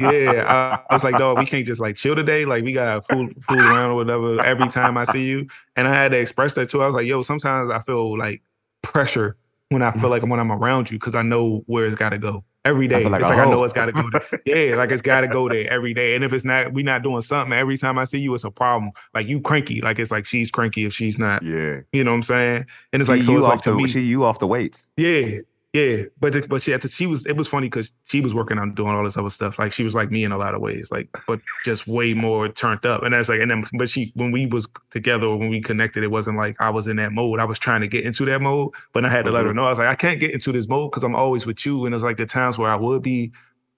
[0.00, 2.44] yeah, I, I was like, dog, we can't just like chill today.
[2.44, 5.48] Like we gotta fool, fool around or whatever every time I see you.
[5.74, 6.82] And I had to express that too.
[6.82, 8.42] I was like, yo, sometimes I feel like
[8.82, 9.36] pressure
[9.70, 10.10] when I feel mm-hmm.
[10.10, 13.04] like when I'm around you because I know where it's got to go every day.
[13.04, 13.38] Like, it's like.
[13.38, 14.40] I know it's got to go there.
[14.44, 16.14] yeah, like it's got to go there every day.
[16.14, 17.52] And if it's not, we not doing something.
[17.52, 18.92] Every time I see you, it's a problem.
[19.14, 19.80] Like you cranky.
[19.80, 21.42] Like it's like she's cranky if she's not.
[21.42, 21.80] Yeah.
[21.92, 22.66] You know what I'm saying?
[22.92, 23.32] And it's like so.
[23.32, 24.90] You it's off like the, me, she you off the weights.
[24.96, 25.38] Yeah.
[25.76, 28.56] Yeah, but but she had to, she was it was funny because she was working
[28.56, 29.58] on doing all this other stuff.
[29.58, 32.48] Like she was like me in a lot of ways, like but just way more
[32.48, 33.02] turned up.
[33.02, 36.10] And that's like and then but she when we was together when we connected, it
[36.10, 37.40] wasn't like I was in that mode.
[37.40, 39.34] I was trying to get into that mode, but I had to mm-hmm.
[39.34, 39.56] let her mm-hmm.
[39.58, 39.66] know.
[39.66, 41.84] I was like, I can't get into this mode because I'm always with you.
[41.84, 43.32] And it's like the times where I would be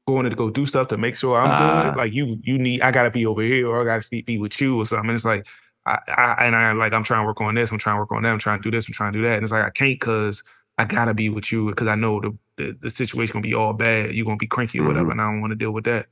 [0.06, 1.94] going to go do stuff to make sure I'm uh, good.
[1.94, 1.94] Ah.
[1.96, 4.80] Like you you need I gotta be over here or I gotta be with you
[4.80, 5.10] or something.
[5.10, 5.48] And it's like
[5.84, 8.12] I, I and I like I'm trying to work on this, I'm trying to work
[8.12, 9.34] on that, I'm trying to do this, I'm trying to do that.
[9.34, 10.44] And it's like I can't cause
[10.78, 13.72] I gotta be with you because I know the, the, the situation gonna be all
[13.72, 14.14] bad.
[14.14, 15.12] You're gonna be cranky or whatever, mm-hmm.
[15.12, 16.06] and I don't want to deal with that.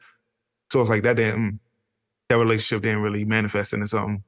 [0.71, 1.61] So it's like that didn't
[2.29, 4.25] that relationship didn't really manifest into something,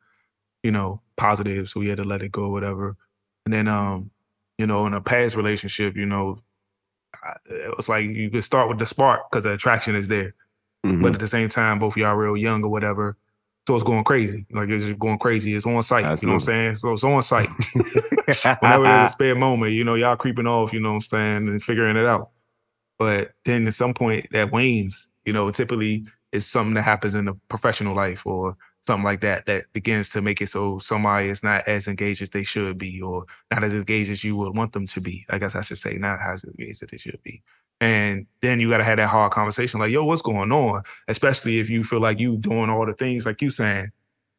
[0.63, 1.69] you know, positive.
[1.69, 2.97] So we had to let it go, or whatever.
[3.45, 4.11] And then um,
[4.59, 6.41] you know, in a past relationship, you know,
[7.47, 10.35] it was like you could start with the spark because the attraction is there.
[10.87, 11.03] Mm-hmm.
[11.03, 13.17] But at the same time, both y'all real young or whatever.
[13.69, 14.47] So it's going crazy.
[14.51, 15.55] Like it's just going crazy.
[15.55, 16.07] It's on site.
[16.07, 16.23] Absolutely.
[16.23, 16.77] You know what I'm saying?
[16.77, 17.51] So it's on site.
[18.63, 21.49] Whenever there's a spare moment, you know, y'all creeping off, you know what I'm saying,
[21.49, 22.31] and figuring it out.
[22.99, 27.27] But then at some point that wanes, you know, typically it's something that happens in
[27.27, 28.57] the professional life or
[28.87, 32.31] something like that that begins to make it so somebody is not as engaged as
[32.31, 35.27] they should be or not as engaged as you would want them to be.
[35.29, 37.43] I guess I should say not as engaged as they should be.
[37.81, 40.83] And then you got to have that hard conversation like, yo, what's going on?
[41.07, 43.91] Especially if you feel like you doing all the things like you saying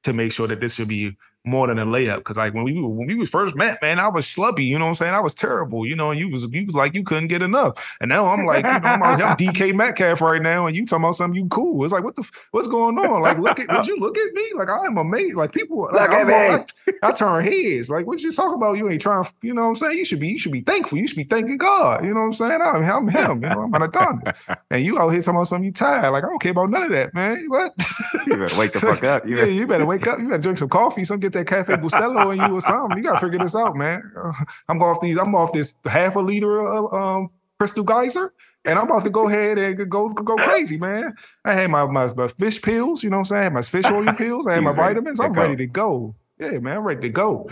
[0.03, 1.15] to make sure that this should be
[1.45, 2.23] more than a layup.
[2.23, 4.85] Cause like when we when we was first met, man, I was schlubby, you know
[4.85, 5.13] what I'm saying?
[5.13, 7.97] I was terrible, you know, and you was you was like you couldn't get enough.
[8.01, 11.03] And now I'm like, you know, I'm, I'm DK Metcalf right now, and you talking
[11.03, 11.83] about something you cool.
[11.83, 13.21] It's like, what the what's going on?
[13.21, 14.51] Like, look at would you look at me?
[14.55, 15.35] Like I am amazed.
[15.35, 16.33] Like people like, look at me.
[16.33, 17.89] Like, I turn heads.
[17.89, 18.77] Like, what you talking about?
[18.77, 19.97] You ain't trying, you know what I'm saying?
[19.97, 20.97] You should be, you should be thankful.
[20.97, 22.03] You should be thanking God.
[22.03, 22.61] You know what I'm saying?
[22.61, 24.33] I'm, I'm him, you know, I'm an Adonis.
[24.69, 26.11] And you out here talking about something you tired.
[26.11, 27.45] Like, I don't care about none of that, man.
[27.47, 27.73] What?
[28.27, 29.27] you better wake the fuck up.
[29.27, 30.19] You yeah, you better wake up.
[30.19, 32.97] You better drink some coffee, some get get that Cafe Bustelo in you or something.
[32.97, 34.11] You gotta figure this out, man.
[34.67, 35.17] I'm off these.
[35.17, 38.33] I'm off this half a liter of um, Crystal Geyser,
[38.65, 41.13] and I'm about to go ahead and go go crazy, man.
[41.45, 43.39] I had my, my, my fish pills, you know what I'm saying?
[43.39, 44.47] I had my fish oil pills.
[44.47, 45.19] I had my vitamins.
[45.19, 46.15] I'm ready to go.
[46.39, 47.49] Yeah, man, I'm ready to go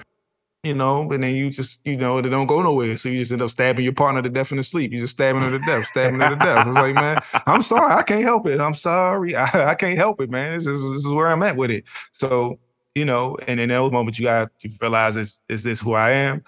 [0.67, 2.97] you know, and then you just, you know, they don't go nowhere.
[2.97, 4.91] So you just end up stabbing your partner to death in the sleep.
[4.91, 6.67] You just stabbing her to death, stabbing her to death.
[6.67, 8.59] It's like, man, I'm sorry, I can't help it.
[8.59, 10.57] I'm sorry, I, I can't help it, man.
[10.57, 11.86] This is, this is where I'm at with it.
[12.11, 12.59] So,
[12.98, 16.12] you know, and in those moments, you got to realize is is this who I
[16.12, 16.43] am,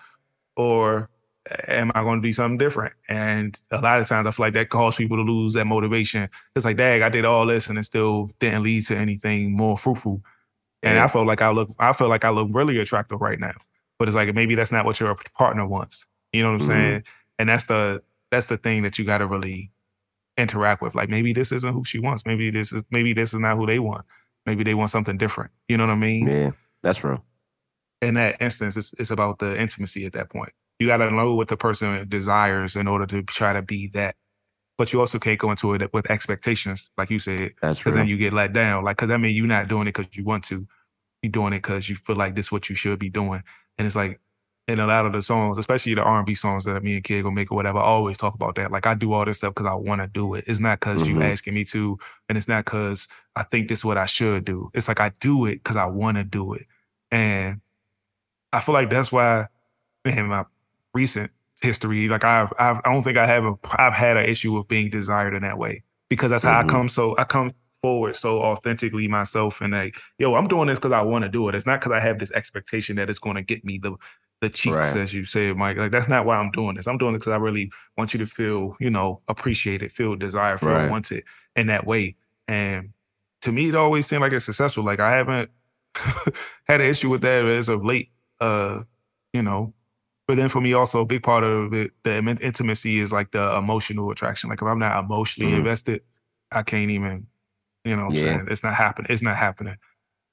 [0.56, 1.10] or
[1.68, 2.94] am I going to do something different?
[3.08, 6.30] And a lot of times, I feel like that causes people to lose that motivation.
[6.56, 9.78] It's like, dang, I did all this, and it still didn't lead to anything more
[9.78, 10.22] fruitful.
[10.84, 11.06] And yeah.
[11.06, 13.56] I felt like I look, I feel like I look really attractive right now
[14.00, 16.06] but it's like maybe that's not what your partner wants.
[16.32, 16.80] You know what I'm mm-hmm.
[16.80, 17.04] saying?
[17.38, 19.72] And that's the that's the thing that you got to really
[20.38, 20.96] interact with.
[20.96, 22.26] Like maybe this isn't who she wants.
[22.26, 24.06] Maybe this is maybe this is not who they want.
[24.50, 25.52] Maybe they want something different.
[25.68, 26.28] You know what I mean?
[26.28, 27.24] Yeah, that's real.
[28.02, 30.52] In that instance, it's it's about the intimacy at that point.
[30.80, 34.16] You got to know what the person desires in order to try to be that.
[34.76, 38.08] But you also can't go into it with expectations, like you said, That's because then
[38.08, 38.86] you get let down.
[38.86, 40.66] Like, because I mean, you're not doing it because you want to.
[41.22, 43.44] You're doing it because you feel like this is what you should be doing.
[43.78, 44.20] And it's like
[44.70, 47.04] in a lot of the songs, especially the R and B songs that me and
[47.04, 48.70] Kid go make or whatever, I always talk about that.
[48.70, 50.44] Like I do all this stuff because I want to do it.
[50.46, 51.22] It's not because mm-hmm.
[51.22, 51.98] you asking me to,
[52.30, 54.70] and it's not because I think this is what I should do.
[54.76, 56.68] It's like I do it because I want to do it,
[57.10, 57.62] and
[58.54, 59.48] I feel like that's why,
[60.06, 60.46] in my
[60.94, 61.32] recent
[61.64, 64.68] history, like I've, I've I don't think I have a I've had an issue with
[64.68, 66.70] being desired in that way because that's how mm-hmm.
[66.70, 66.90] I come.
[66.90, 67.52] So I come
[67.82, 71.48] forward so authentically myself and like, yo, I'm doing this because I want to do
[71.50, 71.56] it.
[71.56, 73.96] It's not because I have this expectation that it's going to get me the
[74.42, 74.96] the cheeks, right.
[74.98, 75.78] as you say, Mike.
[75.78, 76.88] Like that's not why I'm doing this.
[76.88, 80.60] I'm doing it because I really want you to feel, you know, appreciated, feel desired,
[80.60, 80.90] feel right.
[80.90, 81.24] wanted
[81.56, 82.16] in that way.
[82.48, 82.92] And
[83.42, 84.84] to me, it always seemed like it's successful.
[84.84, 85.52] Like I haven't
[86.66, 88.12] had an issue with that as of late.
[88.40, 88.84] Uh,
[89.34, 89.74] you know,
[90.28, 93.58] but then for me, also a big part of it, the intimacy is like the
[93.58, 94.50] emotional attraction.
[94.50, 95.60] Like if I'm not emotionally mm-hmm.
[95.60, 96.02] invested,
[96.52, 97.28] I can't even
[97.86, 98.48] you know what I'm saying?
[98.50, 99.12] It's not happening.
[99.12, 99.76] It's not happening.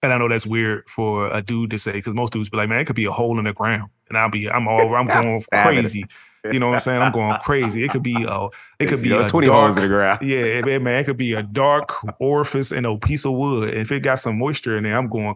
[0.03, 2.69] And I know that's weird for a dude to say, because most dudes be like,
[2.69, 3.91] man, it could be a hole in the ground.
[4.09, 6.05] And I'll be, I'm all, I'm going crazy.
[6.45, 7.03] You know what I'm saying?
[7.03, 7.85] I'm going crazy.
[7.85, 8.49] It could be a,
[8.79, 10.21] it could be a 20 dark, holes in the ground.
[10.23, 13.75] Yeah, man, it could be a dark orifice in a piece of wood.
[13.75, 15.35] If it got some moisture in there, I'm going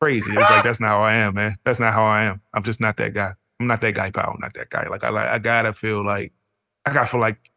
[0.00, 0.30] crazy.
[0.32, 1.56] It's like that's not how I am, man.
[1.64, 2.40] That's not how I am.
[2.54, 3.32] I'm just not that guy.
[3.60, 4.32] I'm not that guy, pal.
[4.34, 4.88] I'm not that guy.
[4.88, 6.32] Like I like I gotta feel like
[6.84, 7.50] I gotta feel like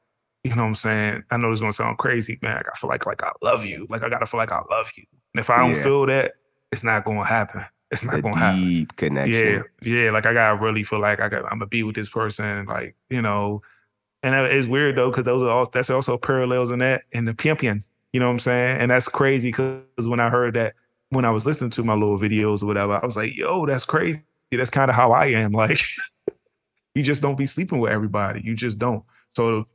[0.44, 1.24] you know what I'm saying?
[1.32, 2.58] I know is gonna sound crazy, man.
[2.58, 3.88] I gotta feel like like I love you.
[3.90, 5.04] Like I gotta feel like I love you.
[5.34, 5.84] And if I don't yeah.
[5.84, 6.34] feel that,
[6.72, 7.66] it's not gonna happen.
[8.04, 8.66] It's not gonna happen.
[8.66, 9.64] Deep connection.
[9.82, 10.12] Yeah, yeah.
[10.12, 12.66] Like I gotta really feel like I got I'm gonna be with this person.
[12.66, 13.62] Like you know,
[14.24, 17.34] and it's weird though because those are all that's also parallels in that in the
[17.34, 17.84] pimping.
[18.14, 18.78] You know what I'm saying?
[18.80, 20.76] And that's crazy because when I heard that
[21.10, 23.86] when I was listening to my little videos or whatever, I was like, yo, that's
[23.86, 24.24] crazy.
[24.52, 25.52] That's kind of how I am.
[25.56, 25.82] Like,
[26.94, 28.42] you just don't be sleeping with everybody.
[28.42, 29.04] You just don't.
[29.34, 29.68] So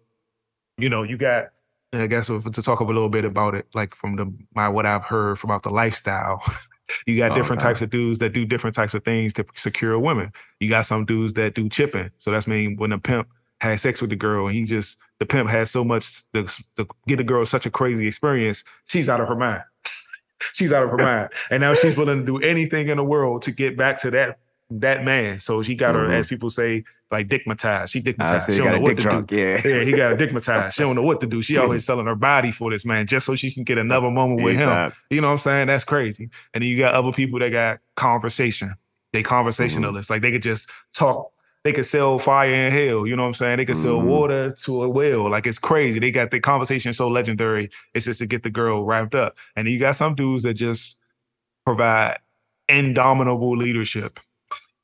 [0.78, 1.50] you know, you got
[1.92, 5.02] I guess to talk a little bit about it, like from the my what I've
[5.02, 6.42] heard from about the lifestyle.
[7.06, 9.98] you got oh, different types of dudes that do different types of things to secure
[9.98, 10.32] women.
[10.58, 12.10] You got some dudes that do chipping.
[12.18, 13.28] So that's mean when a pimp
[13.60, 16.88] has sex with the girl and he just the pimp has so much to, to
[17.06, 19.62] get the girl such a crazy experience, she's out of her mind.
[20.52, 21.30] she's out of her mind.
[21.50, 24.38] And now she's willing to do anything in the world to get back to that
[24.70, 25.40] that man.
[25.40, 26.10] So she got mm-hmm.
[26.10, 27.90] her, as people say, like dickmatized.
[27.90, 28.50] She dickmatized.
[28.50, 29.36] She don't know what to drunk, do.
[29.36, 29.60] Yeah.
[29.64, 30.74] yeah, he got a dickmatized.
[30.74, 31.42] She don't know what to do.
[31.42, 34.42] She always selling her body for this man just so she can get another moment
[34.42, 34.92] with him.
[35.10, 35.66] You know what I'm saying?
[35.66, 36.30] That's crazy.
[36.54, 38.74] And then you got other people that got conversation.
[39.12, 40.06] They conversationalists.
[40.06, 40.12] Mm-hmm.
[40.12, 41.32] Like they could just talk.
[41.62, 43.06] They could sell fire and hell.
[43.06, 43.58] You know what I'm saying?
[43.58, 43.82] They could mm-hmm.
[43.82, 45.28] sell water to a well.
[45.28, 45.98] Like it's crazy.
[45.98, 47.70] They got the conversation so legendary.
[47.92, 49.36] It's just to get the girl wrapped up.
[49.56, 50.96] And you got some dudes that just
[51.66, 52.18] provide
[52.68, 54.20] indomitable leadership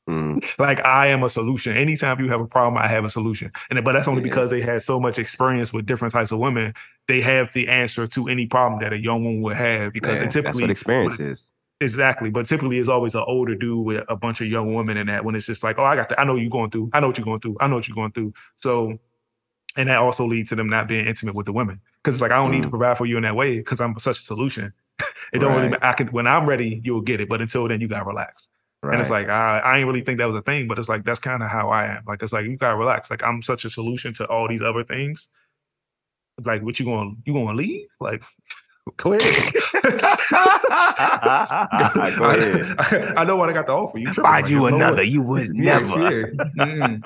[0.07, 0.41] Mm.
[0.57, 1.75] Like I am a solution.
[1.75, 3.51] Anytime you have a problem, I have a solution.
[3.69, 4.29] And but that's only yeah.
[4.29, 6.73] because they had so much experience with different types of women.
[7.07, 10.27] They have the answer to any problem that a young woman would have because yeah,
[10.27, 11.51] typically that's what experience is.
[11.79, 15.07] Exactly, but typically it's always an older dude with a bunch of young women in
[15.07, 16.99] that when it's just like, oh, I got, the, I know you're going through, I
[16.99, 18.33] know what you're going through, I know what you're going through.
[18.55, 18.97] So,
[19.75, 22.31] and that also leads to them not being intimate with the women because it's like
[22.31, 22.55] I don't mm.
[22.55, 22.71] need to mm.
[22.71, 24.73] provide for you in that way because I'm such a solution.
[25.33, 27.87] it don't really, I can when I'm ready, you'll get it, but until then, you
[27.87, 28.49] gotta relax.
[28.83, 28.93] Right.
[28.93, 31.03] And it's like I, I ain't really think that was a thing, but it's like
[31.03, 32.03] that's kind of how I am.
[32.05, 33.09] Like it's like you gotta relax.
[33.09, 35.29] Like I'm such a solution to all these other things.
[36.45, 37.87] Like what you going you going to leave?
[37.99, 38.23] Like
[38.97, 39.53] go ahead.
[39.73, 39.89] go
[42.29, 42.75] ahead.
[42.77, 43.97] I, I, know what I got to offer.
[43.97, 45.01] You find you another.
[45.01, 46.31] You was never.
[46.59, 47.01] Mm.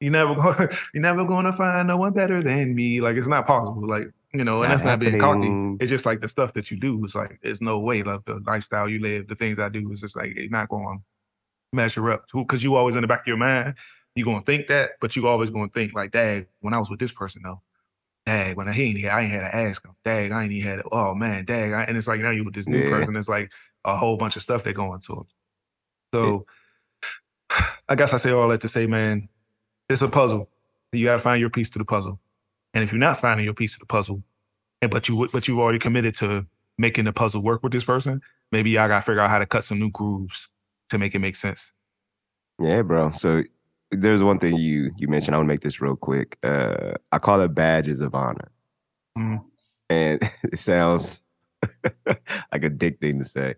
[0.00, 3.02] you never you're never gonna find no one better than me.
[3.02, 3.86] Like it's not possible.
[3.86, 5.76] Like You know, and Not that's not being cocky.
[5.80, 7.02] It's just like the stuff that you do.
[7.04, 8.02] It's like there's no way.
[8.02, 10.98] Like the lifestyle you live, the things I do is just like it's not going
[10.98, 11.04] to
[11.72, 13.74] measure up because you always in the back of your mind,
[14.14, 16.98] you're gonna think that, but you always gonna think like, dang, when I was with
[16.98, 17.62] this person though,
[18.26, 19.94] dang, when I he ain't here, I ain't had to ask him.
[20.04, 21.74] Dang, I ain't even had to, oh man, dang.
[21.74, 22.90] I, and it's like now you with this new Yeah.
[22.90, 23.52] person, it's like
[23.84, 25.26] a whole bunch of stuff that go into it.
[26.14, 26.46] So
[27.88, 29.28] I guess I say all that to say, man,
[29.88, 30.48] it's a puzzle.
[30.92, 32.18] You gotta find your piece to the puzzle.
[32.74, 34.22] And if you're not finding your piece of the puzzle,
[34.82, 36.46] and but you but you've already committed to
[36.76, 38.20] making the puzzle work with this person,
[38.52, 40.48] maybe y'all gotta figure out how to cut some new grooves
[40.90, 41.72] to make it make sense.
[42.60, 43.10] Yeah, bro.
[43.12, 43.42] So
[43.90, 45.34] there's one thing you you mentioned.
[45.34, 46.38] I want to make this real quick.
[46.42, 48.50] Uh, I call it badges of honor,
[49.16, 49.42] Mm.
[49.90, 50.20] and
[50.52, 51.22] it sounds
[52.06, 53.54] like a dick thing to say.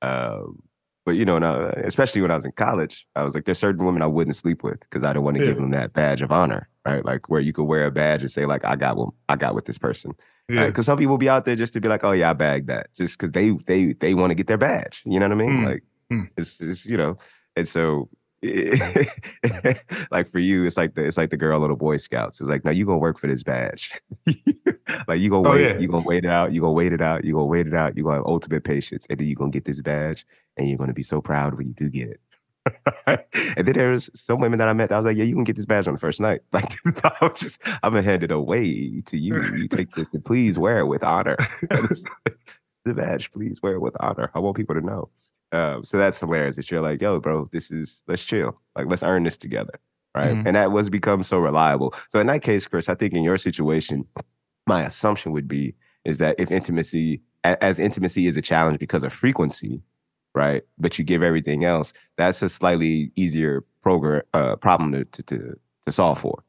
[0.00, 0.62] Um,
[1.04, 3.84] but you know, now, especially when I was in college, I was like, there's certain
[3.84, 6.30] women I wouldn't sleep with because I don't want to give them that badge of
[6.32, 7.04] honor, right?
[7.04, 9.54] Like where you could wear a badge and say, like, I got one, I got
[9.54, 10.12] with this person.
[10.48, 10.66] Yeah.
[10.66, 12.88] Because some people be out there just to be like, oh yeah, I bagged that,
[12.96, 15.02] just because they they they want to get their badge.
[15.04, 15.58] You know what I mean?
[15.58, 15.66] Mm.
[15.66, 16.28] Like Mm.
[16.36, 17.16] it's, it's you know,
[17.56, 18.10] and so
[20.10, 22.40] like for you, it's like the it's like the girl the Boy Scouts.
[22.40, 23.92] It's like, no, you gonna work for this badge.
[25.08, 25.78] like you gonna Oh, wait, yeah.
[25.78, 27.96] you gonna wait it out, you gonna wait it out, you gonna wait it out,
[27.96, 30.26] you gonna have ultimate patience, and then you're gonna get this badge,
[30.56, 32.20] and you're gonna be so proud when you do get it.
[33.56, 34.88] and then there's some women that I met.
[34.90, 36.42] that I was like, yeah, you can get this badge on the first night.
[36.52, 36.72] Like
[37.04, 39.34] I was just, I'm gonna hand it away to you.
[39.56, 41.36] You take this and please wear it with honor.
[42.84, 44.30] The badge, please wear it with honor.
[44.34, 45.08] I want people to know.
[45.52, 48.58] Um, so that's hilarious that you're like, yo, bro, this is let's chill.
[48.74, 49.78] Like let's earn this together.
[50.14, 50.34] Right.
[50.34, 50.46] Mhm.
[50.46, 51.94] And that was become so reliable.
[52.08, 54.04] So in that case, Chris, I think in your situation,
[54.66, 55.74] my assumption would be
[56.04, 59.80] is that if intimacy as intimacy is a challenge because of frequency,
[60.34, 60.62] right?
[60.78, 65.58] But you give everything else, that's a slightly easier program uh, problem to, to to
[65.84, 66.42] to solve for,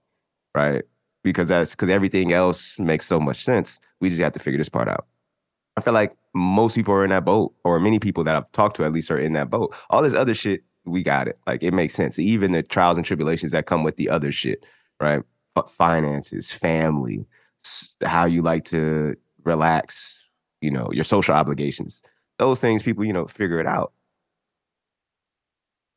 [0.55, 0.83] right?
[1.23, 3.79] Because that's because everything else makes so much sense.
[3.99, 5.07] We just have to figure this part out.
[5.77, 8.75] I feel like most people are in that boat, or many people that I've talked
[8.77, 9.75] to at least are in that boat.
[9.89, 11.39] All this other shit, we got it.
[11.47, 12.19] Like it makes sense.
[12.19, 14.65] Even the trials and tribulations that come with the other shit,
[14.99, 15.23] right?
[15.69, 17.25] Finances, family,
[18.03, 20.21] how you like to relax,
[20.61, 22.01] you know, your social obligations.
[22.39, 23.93] Those things, people, you know, figure it out.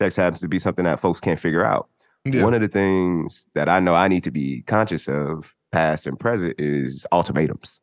[0.00, 1.88] Sex happens to be something that folks can't figure out.
[2.24, 2.42] Yeah.
[2.42, 6.18] One of the things that I know I need to be conscious of, past and
[6.18, 7.80] present, is ultimatums.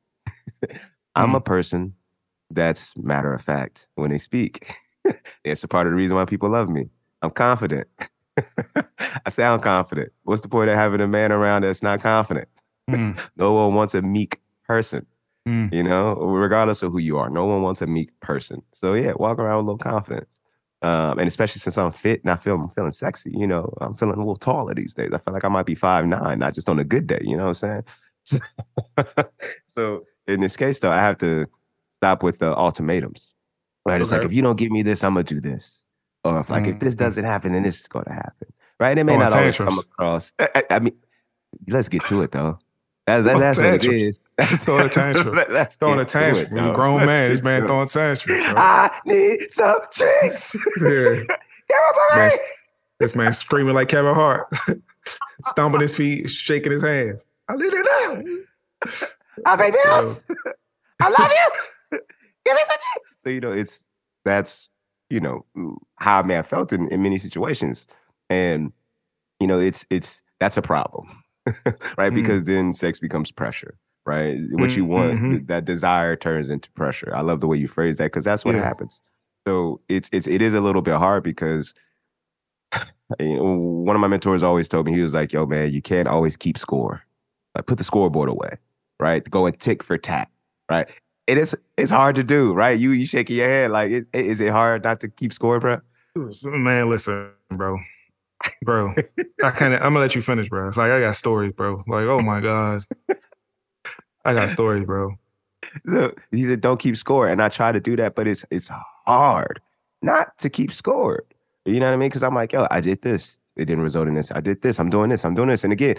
[1.15, 1.93] I'm a person
[2.51, 4.71] that's matter of fact when they speak.
[5.43, 6.89] it's a part of the reason why people love me.
[7.21, 7.87] I'm confident.
[9.25, 10.11] I sound confident.
[10.23, 12.47] What's the point of having a man around that's not confident?
[12.89, 15.05] Mm, No one wants a meek person,
[15.47, 15.73] mm.
[15.73, 17.29] you know, regardless of who you are.
[17.29, 18.61] No one wants a meek person.
[18.73, 20.39] So yeah, walk around with a little confidence.
[20.81, 23.95] Um, and especially since I'm fit and I feel I'm feeling sexy, you know, I'm
[23.95, 25.11] feeling a little taller these days.
[25.13, 27.37] I feel like I might be five nine, not just on a good day, you
[27.37, 27.83] know what I'm saying?
[28.25, 28.39] So,
[29.67, 31.45] so in this case, though, I have to
[31.97, 33.33] stop with the ultimatums.
[33.85, 33.99] Right?
[33.99, 35.81] It's like if you don't give me this, I'm gonna do this.
[36.23, 36.99] Or if like if this Mm.
[36.99, 38.47] doesn't happen, then this is gonna happen.
[38.79, 38.91] Right?
[38.91, 40.31] And it may Throwing not always come across.
[40.39, 40.95] I- I mean,
[41.67, 42.59] let's get to it though.
[43.05, 44.21] That, that, that's what it tantrums.
[44.37, 45.35] That's Throwing a tantrum.
[45.35, 46.57] Let- let's Throwing a tantrum.
[46.57, 47.29] it, He's a grown Let's man.
[47.29, 48.43] This get man to throwing tantrums.
[48.45, 48.53] bro.
[48.57, 50.55] I need some drinks.
[50.81, 50.89] Yeah.
[50.89, 52.31] Give it to Man.
[52.99, 54.47] This man screaming like Kevin Hart,
[55.45, 57.25] stomping his feet, shaking his hands.
[57.49, 59.03] I lit it out.
[59.45, 60.23] I pay bills.
[61.01, 61.99] I love you.
[62.45, 63.09] Give me some drinks.
[63.23, 63.83] So you know, it's
[64.25, 64.69] that's
[65.09, 65.45] you know
[65.97, 67.87] how a man felt in, in many situations,
[68.29, 68.71] and
[69.39, 71.22] you know, it's it's that's a problem,
[71.97, 72.11] right?
[72.11, 72.15] Mm.
[72.15, 73.75] Because then sex becomes pressure,
[74.05, 74.37] right?
[74.51, 75.47] What you want, Mhm.
[75.47, 77.11] that desire turns into pressure.
[77.15, 78.63] I love the way you phrase that because that's what Yeah.
[78.63, 79.01] happens.
[79.47, 81.73] So it's it's it is a little bit hard because
[83.19, 85.81] you know, one of my mentors always told me he was like, "Yo, man, you
[85.81, 87.03] can't always keep score.
[87.55, 88.57] Like, put the scoreboard away,
[88.99, 89.29] right?
[89.29, 90.29] Go and tick for tat,
[90.71, 90.89] right?
[91.27, 92.79] It is it's hard to do, right?
[92.79, 95.81] You you shaking your head like, is, is it hard not to keep score, bro?
[96.43, 97.79] Man, listen, bro.
[98.63, 98.95] Bro,
[99.43, 100.67] I kind of I'm gonna let you finish, bro.
[100.75, 101.83] Like I got stories, bro.
[101.87, 102.83] Like, oh my God.
[104.25, 105.15] I got stories, bro.
[105.87, 108.69] So he said, "Don't keep score," and I try to do that, but it's it's
[109.05, 109.59] hard
[110.01, 111.23] not to keep score.
[111.65, 112.09] You know what I mean?
[112.09, 113.39] Because I'm like, yo, I did this.
[113.55, 114.31] It didn't result in this.
[114.31, 114.79] I did this.
[114.79, 115.23] I'm doing this.
[115.23, 115.63] I'm doing this.
[115.63, 115.95] And again,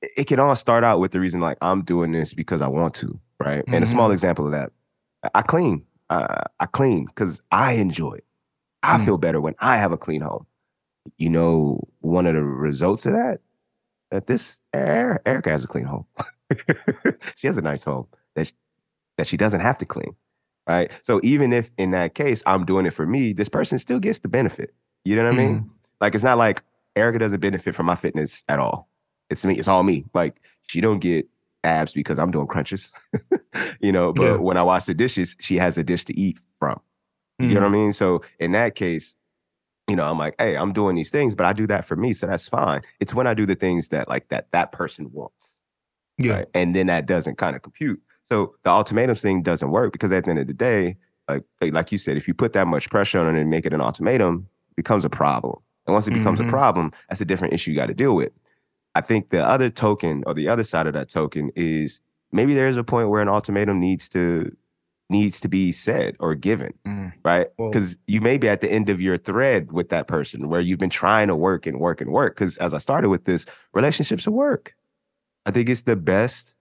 [0.00, 2.94] it- can all start out with the reason like I'm doing this because I want
[2.94, 3.62] to, right?
[3.66, 4.72] And a small example of that,
[5.24, 5.84] I- I clean.
[6.08, 8.24] Uh, I clean because I enjoy it.
[8.82, 9.04] I Mm.
[9.04, 10.46] feel better when I have a clean home.
[11.16, 13.40] You know, one of the results of that,
[14.10, 16.06] that this Er- Erica has a clean home.
[17.36, 18.52] she has a nice home that she,
[19.18, 20.14] that she doesn't have to clean,
[20.66, 20.90] right?
[21.02, 24.20] So even if in that case I'm doing it for me, this person still gets
[24.20, 24.74] the benefit.
[25.04, 25.70] You know what I mean?
[26.00, 26.62] Like it's not like
[26.94, 28.88] Erica doesn't benefit from my fitness at all.
[29.30, 29.58] It's me.
[29.58, 30.04] It's all me.
[30.14, 31.26] Like she don't get
[31.64, 32.92] abs because I'm doing crunches,
[33.80, 34.12] you know.
[34.12, 34.36] But Yeah.
[34.36, 36.80] when I wash the dishes, she has a dish to eat from.
[37.38, 37.54] You Mm-hmm.
[37.54, 37.92] know what I mean?
[37.92, 39.14] So in that case,
[39.92, 42.14] you know, I'm like, hey, I'm doing these things, but I do that for me,
[42.14, 42.80] so that's fine.
[42.98, 45.54] It's when I do the things that like that that person wants,
[46.16, 46.32] Yeah.
[46.36, 46.46] right?
[46.54, 48.00] And then that doesn't kind of compute.
[48.24, 50.96] So the ultimatums thing doesn't work because at the end of the day,
[51.28, 53.74] like like you said, if you put that much pressure on it and make it
[53.74, 55.58] an ultimatum, it becomes a problem.
[55.86, 56.46] And once it becomes Mhm.
[56.46, 58.32] a problem, that's a different issue you got to deal with.
[58.94, 62.00] I think the other token or the other side of that token is
[62.32, 64.56] maybe there's a point where an ultimatum needs to
[65.12, 67.12] needs to be said or given, Mm.
[67.24, 67.46] right?
[67.56, 70.80] Because you may be at the end of your thread with that person where you've
[70.80, 72.34] been trying to work and work and work.
[72.34, 74.74] Because as I started with this, relationships are work.
[75.46, 76.54] I think it's the best,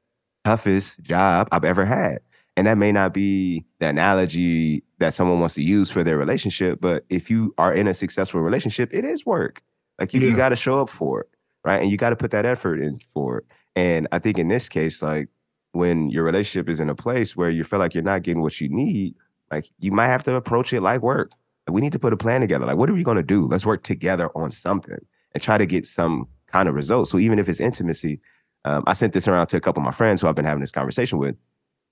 [0.46, 2.20] toughest job I've ever had.
[2.58, 6.80] And that may not be the analogy that someone wants to use for their relationship,
[6.82, 9.62] but if you are in a successful relationship, it is work.
[10.00, 11.30] Like you, you got to show up for it,
[11.64, 11.82] right?
[11.82, 13.46] And you got to put that effort in for it.
[13.76, 15.30] And I think in this case, like
[15.72, 18.60] when your relationship is in a place where you feel like you're not getting what
[18.60, 19.16] you need,
[19.52, 21.32] like you might have to approach it like work.
[21.68, 22.66] Like, we need to put a plan together.
[22.66, 23.48] Like, what are we going to do?
[23.48, 24.98] Let's work together on something
[25.34, 27.08] and try to get some kind of result.
[27.08, 28.20] So even if it's intimacy,
[28.66, 30.62] um, I sent this around to a couple of my friends who I've been having
[30.62, 31.36] this conversation with.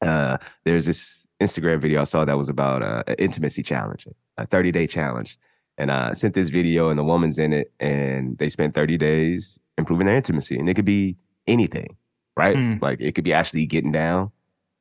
[0.01, 4.07] Uh, there's this Instagram video I saw that was about uh, an intimacy challenge,
[4.37, 5.37] a 30 day challenge.
[5.77, 9.57] And I sent this video, and the woman's in it, and they spent 30 days
[9.77, 10.59] improving their intimacy.
[10.59, 11.15] And it could be
[11.47, 11.95] anything,
[12.39, 12.55] right?
[12.55, 12.81] Mm.
[12.81, 14.31] Like it could be actually getting down,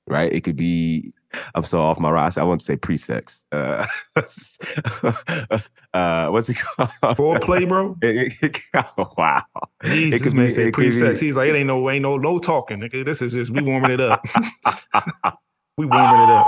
[0.07, 0.33] right?
[0.33, 1.13] It could be,
[1.55, 2.41] I'm so off my roster.
[2.41, 3.45] I want to say pre sex.
[3.53, 3.85] Uh,
[5.95, 6.91] uh, what's it called?
[7.17, 7.97] Foreplay, bro.
[8.03, 8.61] It- it- it-
[8.99, 9.43] oh, wow.
[9.85, 11.21] Jesus, It could man be- it pre-sex.
[11.21, 12.81] be- He's like, it ain't no, ain't no, no talking.
[12.81, 13.05] nigga.
[13.05, 14.25] This is just we warming it up.
[15.77, 16.47] we warming it up.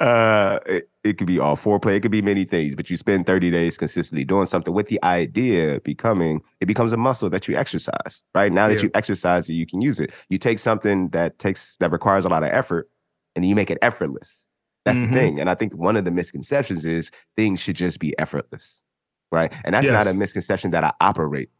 [0.00, 0.58] uh
[1.04, 3.76] it, could be all foreplay it could be many things but you spend 30 days
[3.78, 8.50] consistently doing something with the idea becoming it becomes a muscle that you exercise right?
[8.52, 10.12] Now that you exercise it you can use it.
[10.30, 12.88] You take something that takes that requires a lot of effort
[13.36, 14.44] and you make it effortless.
[14.84, 15.08] That's Mhm.
[15.08, 18.80] the thing and i think one of the misconceptions is things should just be effortless
[19.32, 19.52] right?
[19.64, 21.50] And that's not a misconception that i operate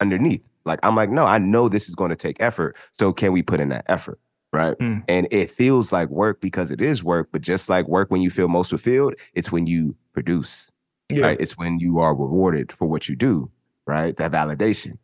[0.00, 0.42] underneath.
[0.64, 3.42] Like i'm like no i know this is going to take effort so can we
[3.42, 4.18] put in that effort
[4.52, 4.76] right?
[4.78, 5.04] Mm.
[5.08, 8.30] and it feels like work because it is work but just like work when you
[8.30, 10.70] feel most fulfilled it's when you produce
[11.08, 11.26] Yeah.
[11.26, 11.40] right?
[11.40, 13.50] It's when you are rewarded for what you do
[13.86, 14.16] right?
[14.18, 14.98] That validation.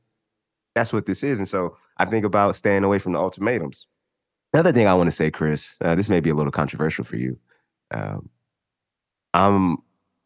[0.74, 3.86] That's what this is and so i think about staying away from the ultimatums.
[4.52, 7.16] Another thing i want to say chris uh, this may be a little controversial for
[7.16, 7.38] you
[7.92, 8.28] um,
[9.34, 9.76] i'm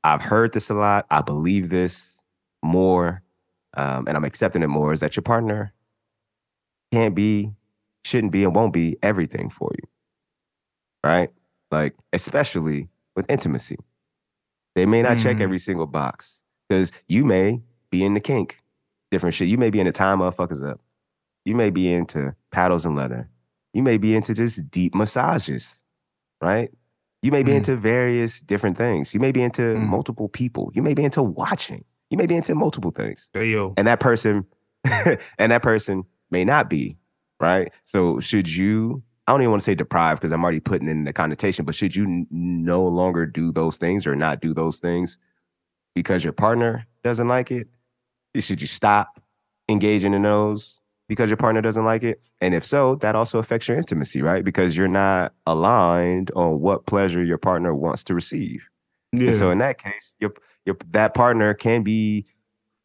[0.04, 2.16] i've heard this a lot i believe this
[2.62, 3.22] more
[3.74, 5.72] um, and i'm accepting it more is that your partner
[6.92, 7.52] can't be
[8.04, 9.88] shouldn't be and won't be everything for you.
[11.04, 11.30] Right?
[11.70, 13.76] Like, especially with intimacy.
[14.74, 15.40] They may not check Mm.
[15.42, 16.38] every single box
[16.68, 18.58] because you may be in the kink,
[19.10, 19.48] different shit.
[19.48, 20.80] You may be into time motherfuckers up.
[21.44, 23.28] You may be into paddles and leather.
[23.72, 25.74] You may be into just deep massages,
[26.40, 26.70] right?
[27.22, 27.56] You may be Mm.
[27.56, 29.12] into various different things.
[29.14, 29.88] You may be into Mm.
[29.88, 30.70] multiple people.
[30.74, 31.84] You may be into watching.
[32.10, 33.74] You may be into multiple things Hey, yo.
[33.76, 34.44] and that person
[35.38, 36.96] and that person may not be
[37.40, 37.72] right?
[37.84, 41.04] So should you i don't even want to say deprive because i'm already putting in
[41.04, 44.78] the connotation but should you n- no longer do those things or not do those
[44.80, 45.18] things
[45.94, 47.68] because your partner doesn't like it?
[48.38, 49.20] Should you stop
[49.68, 50.78] engaging in those
[51.08, 52.20] because your partner doesn't like it?
[52.40, 54.44] And if so that also affects your intimacy right?
[54.44, 58.68] Because you're not aligned on what pleasure your partner wants to receive.
[59.12, 59.28] Yeah.
[59.28, 60.32] and so in that case, your
[60.64, 62.26] your that partner can be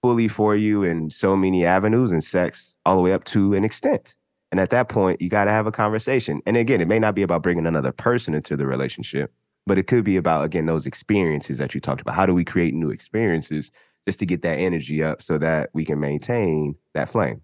[0.01, 3.63] fully for you in so many avenues and sex all the way up to an
[3.63, 4.15] extent.
[4.51, 6.41] And at that point, you got to have a conversation.
[6.45, 9.33] And again, it may not be about bringing another person into the relationship,
[9.65, 12.15] but it could be about again those experiences that you talked about.
[12.15, 13.71] How do we create new experiences
[14.05, 17.41] just to get that energy up so that we can maintain that flame?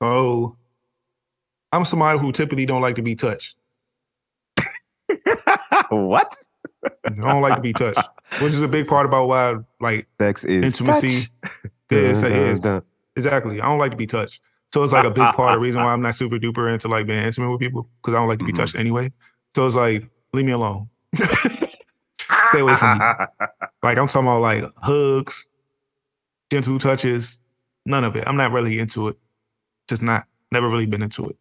[0.00, 0.56] oh,
[1.70, 3.56] I'm somebody who typically don't like to be touched.
[5.90, 6.36] what?
[7.04, 8.08] I don't like to be touched,
[8.40, 11.28] which is a big part about why, like, Sex is Intimacy.
[11.42, 11.52] touch.
[11.90, 12.82] yeah, Dun, dun, dun.
[13.16, 13.60] exactly.
[13.60, 14.40] I don't like to be touched.
[14.72, 16.88] So it's like a big part of the reason why I'm not super duper into
[16.88, 18.56] like being intimate with people because I don't like to be Mhm.
[18.56, 19.12] touched anyway.
[19.54, 20.88] So it's like, leave me alone.
[22.46, 23.04] Stay away from me.
[23.82, 25.46] Like I'm talking about like hugs,
[26.52, 27.40] gentle touches,
[27.84, 28.22] none of it.
[28.28, 29.18] I'm not really into it.
[29.88, 30.26] Just not.
[30.52, 31.36] Never really been into it.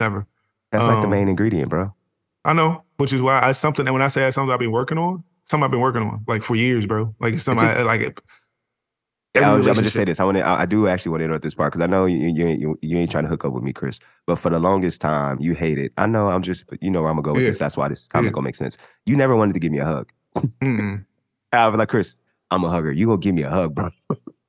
[0.00, 0.26] Never.
[0.72, 1.92] That's like the Um, main ingredient, bro.
[2.46, 3.86] I know, which is why I something.
[3.86, 6.24] And when I say that's something I've been working on, something I've been working on
[6.26, 7.14] like for years, bro.
[7.20, 8.20] Like it's something It's a- I, like it.
[9.34, 10.20] Yeah, I I'm gonna just say this.
[10.20, 10.42] I want to.
[10.46, 12.60] I, I do actually want to interrupt this part because I know you, you, ain't-
[12.60, 13.98] you you ain't trying to hook up with me, Chris.
[14.26, 15.92] But for the longest time, you hated.
[15.96, 16.28] I know.
[16.28, 16.64] I'm just.
[16.80, 17.48] You know where I'm gonna go with Yeah.
[17.48, 17.58] this.
[17.58, 18.32] That's why this comment Yeah.
[18.34, 18.78] gonna make sense.
[19.06, 20.12] You never wanted to give me a hug.
[20.36, 21.04] Mm-mm.
[21.52, 22.16] I was like, Chris,
[22.52, 22.92] I'm a hugger.
[22.92, 23.88] You gonna give me a hug, bro?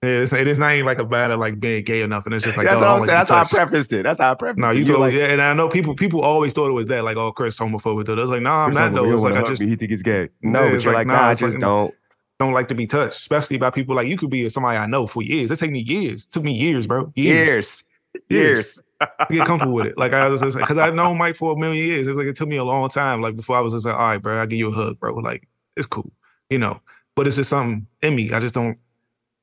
[0.04, 2.46] Yeah, it's, it is not even like a matter like being gay enough, and it's
[2.46, 3.08] just like that's oh, what I'm saying.
[3.18, 3.56] That's be how I touched.
[3.56, 4.04] prefaced it.
[4.04, 4.78] That's how I prefaced No, it.
[4.78, 7.18] you told like, yeah, and I know people people always thought it was that, like,
[7.18, 8.06] oh, Chris homophobic.
[8.06, 8.14] Though.
[8.18, 9.12] I was like, nah, I'm Chris not though.
[9.12, 9.70] It's like I just me.
[9.70, 10.30] He think it's gay.
[10.44, 11.92] No, Yeah, but you're like, like, nah, I it's like, just don't.
[12.40, 15.08] Don't like to be touched, especially by people like you could be somebody I know
[15.08, 15.52] for years.
[15.52, 16.26] It take me years.
[16.26, 17.12] It took me years, bro.
[17.16, 17.84] Years.
[18.30, 18.82] Years, years.
[19.02, 19.98] to get comfortable with it.
[19.98, 22.08] Like I was just because I've known Mike for a million years.
[22.08, 23.22] It's like it took me a long time.
[23.22, 25.14] Like before I was just like, all right, bro, I'll give you a hug, bro.
[25.16, 26.12] Like it's cool,
[26.50, 26.80] you know.
[27.16, 28.32] But it's just something in me.
[28.32, 28.78] I just don't.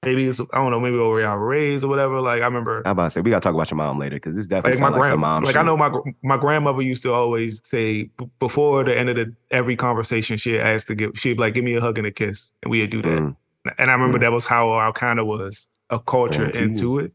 [0.04, 0.80] Maybe it's I don't know.
[0.80, 2.20] Maybe over was raised or whatever.
[2.20, 4.34] Like I remember, I'm about to say we gotta talk about your mom later because
[4.34, 5.60] this definitely like my sounds like mom like shit.
[5.60, 5.92] I know my
[6.24, 10.58] my grandmother used to always say b- before the end of the every conversation she'd
[10.58, 12.90] ask to give she'd be like give me a hug and a kiss and we'd
[12.90, 13.08] do that.
[13.10, 13.36] Mm,
[13.78, 14.22] And I remember Mm.
[14.22, 16.62] that was how I kind of was a culture Guaranteed.
[16.62, 17.12] into it.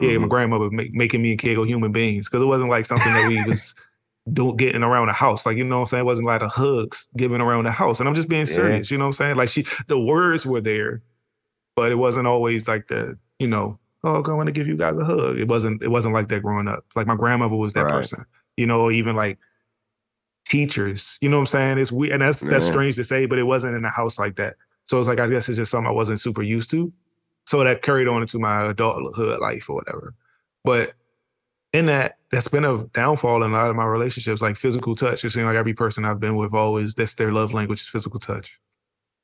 [0.00, 0.28] Yeah, my Mhm.
[0.28, 3.42] grandmother make, making me and Kegel human beings because it wasn't like something that we
[3.44, 3.74] was
[4.30, 5.46] doing getting around the house.
[5.46, 6.00] Like you know what I'm saying?
[6.02, 7.98] It wasn't like the hugs given around the house.
[7.98, 8.52] And I'm just being Yeah.
[8.52, 8.90] serious.
[8.90, 9.36] You know what I'm saying?
[9.36, 11.00] Like she, the words were there,
[11.76, 13.78] but it wasn't always like the you know.
[14.04, 15.38] Oh, I want to give you guys a hug.
[15.38, 15.82] It wasn't.
[15.82, 16.84] It wasn't like that growing up.
[16.94, 17.92] Like my grandmother was that Right.
[17.92, 18.24] person.
[18.56, 19.38] You know, even like
[20.44, 21.18] teachers.
[21.20, 21.78] You know what I'm saying?
[21.78, 22.70] It's weird, and that's that's Yeah.
[22.72, 24.56] strange to say, but it wasn't in a house like that.
[24.86, 26.92] So it's like I guess it's just something I wasn't super used to.
[27.46, 30.14] So that carried on into my adulthood life or whatever.
[30.64, 30.94] But
[31.72, 35.24] in that, that's been a downfall in a lot of my relationships, like physical touch.
[35.24, 38.18] It seems like every person I've been with always that's their love language is physical
[38.20, 38.60] touch.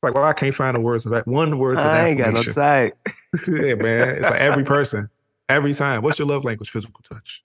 [0.02, 2.34] Like, well, I can't find the words of that one word to I ain't got
[2.34, 2.94] no tight.
[3.48, 4.16] yeah, man.
[4.16, 5.08] It's like every person,
[5.48, 6.02] every time.
[6.02, 6.70] What's your love language?
[6.70, 7.44] Physical touch.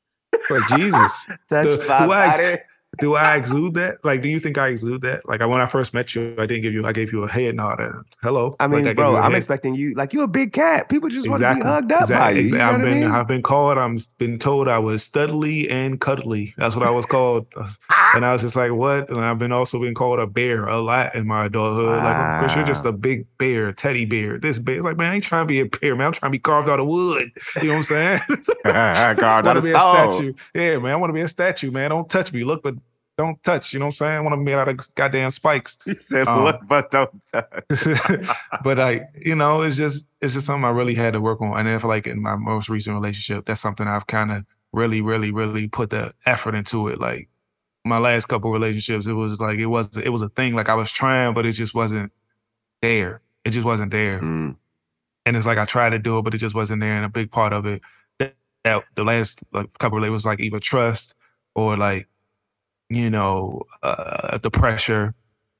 [0.50, 1.28] Like Jesus.
[1.50, 2.58] Touch The- my who body.
[3.00, 4.04] Do I exude that?
[4.04, 5.28] Like, do you think I exude that?
[5.28, 6.86] Like, when I first met you, I didn't give you.
[6.86, 7.80] I gave you a head nod.
[7.80, 8.56] And, Hello.
[8.60, 9.94] I mean, like, gave bro, I'm head- expecting you.
[9.96, 10.90] Like you're a big cat.
[10.90, 12.42] People just want to be hugged up by you.
[12.42, 13.12] you I've what I been mean?
[13.12, 13.78] I've been called.
[13.78, 16.54] I'm been told I was studly and cuddly.
[16.58, 17.48] That's what I was called.
[18.16, 19.10] and I was just like, what?
[19.10, 22.04] And I've been also been called a bear a lot in my adulthood.
[22.04, 24.38] Like, Chris, you're just a big bear, teddy bear.
[24.38, 24.78] This bear.
[24.78, 26.08] It's like, man, I ain't trying to be a bear, man.
[26.08, 27.32] I'm trying to be carved out of wood.
[27.62, 28.22] You know what I'm saying?
[28.66, 30.34] I that to be a statue.
[30.54, 30.92] Yeah, man.
[30.92, 31.90] I want to be a statue, man.
[31.90, 32.44] Don't touch me.
[32.44, 32.76] Look, but
[33.18, 33.74] don't touch.
[33.74, 34.18] You know what I'm saying?
[34.18, 35.78] I want to be out of goddamn spikes.
[35.86, 37.64] He said, Um, "Look, but don't touch."
[38.64, 41.58] but like you know it's just it's just something i really had to work on
[41.58, 45.02] and then for like in my most recent relationship that's something i've kind of really
[45.02, 47.30] really really put the effort into it like
[47.86, 50.76] my last couple relationships it was like it was it was a thing like i
[50.76, 52.12] was trying but it just wasn't
[52.82, 54.56] there it just wasn't there Mm,
[55.26, 57.10] and it's like i tried to do it but it just wasn't there and a
[57.10, 57.82] big part of it
[58.20, 61.16] that, that the last like couple of was like either trust
[61.56, 62.08] or like
[62.90, 65.14] you know uh the pressure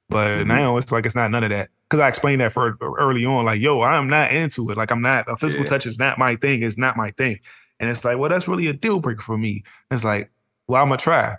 [0.10, 0.48] but Mhm.
[0.48, 3.44] now it's like it's not none of that because i explained that for early on
[3.46, 5.70] like yo i'm not into it like i'm not a physical Yeah.
[5.70, 7.40] touch is not my thing it's not my thing
[7.80, 10.32] and it's like well that's really a deal breaker for me it's like
[10.68, 11.36] well i'm gonna try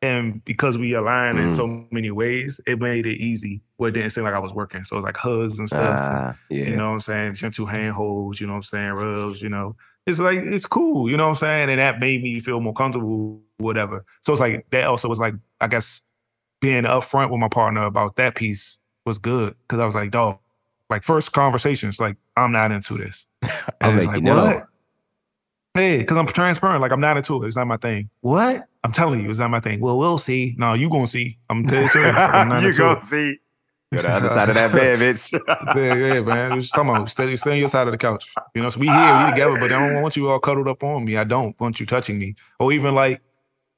[0.00, 1.56] and because we align in Mm.
[1.56, 4.84] so many ways it made it easy where it didn't seem like i was working
[4.84, 6.64] so it's like hugs and stuff and- ah, yeah.
[6.66, 7.34] you know what I'm saying?
[7.34, 8.92] Gentle handholds, you know what I'm saying?
[8.92, 9.74] Rubs, you know.
[10.06, 11.70] It's like it's cool, you know what I'm saying?
[11.70, 14.04] And that made me feel more comfortable, whatever.
[14.22, 16.02] So it's like that also was like, I guess
[16.60, 19.54] being upfront with my partner about that piece was good.
[19.68, 20.38] Cause I was like, dog,
[20.90, 23.26] like first conversations, like, I'm not into this.
[23.42, 24.44] It's make like, you know.
[24.44, 24.68] what?
[25.74, 26.82] Hey, because I'm transparent.
[26.82, 27.46] Like, I'm not into it.
[27.46, 28.10] It's not my thing.
[28.20, 28.68] What?
[28.84, 29.80] I'm telling you, it's not my thing.
[29.80, 30.54] Well, we'll see.
[30.58, 31.38] No, you gonna see.
[31.48, 32.14] I'm dead serious.
[32.16, 32.98] I'm not you into go it.
[33.00, 33.38] see.
[33.92, 35.32] You're the other side of that bed, bitch.
[35.76, 36.54] yeah, yeah, man.
[36.54, 38.34] We're just talking about stay, stay on your side of the couch.
[38.54, 40.82] You know, so we here, we together, but I don't want you all cuddled up
[40.82, 41.16] on me.
[41.16, 42.34] I don't want you touching me.
[42.58, 43.20] Or even like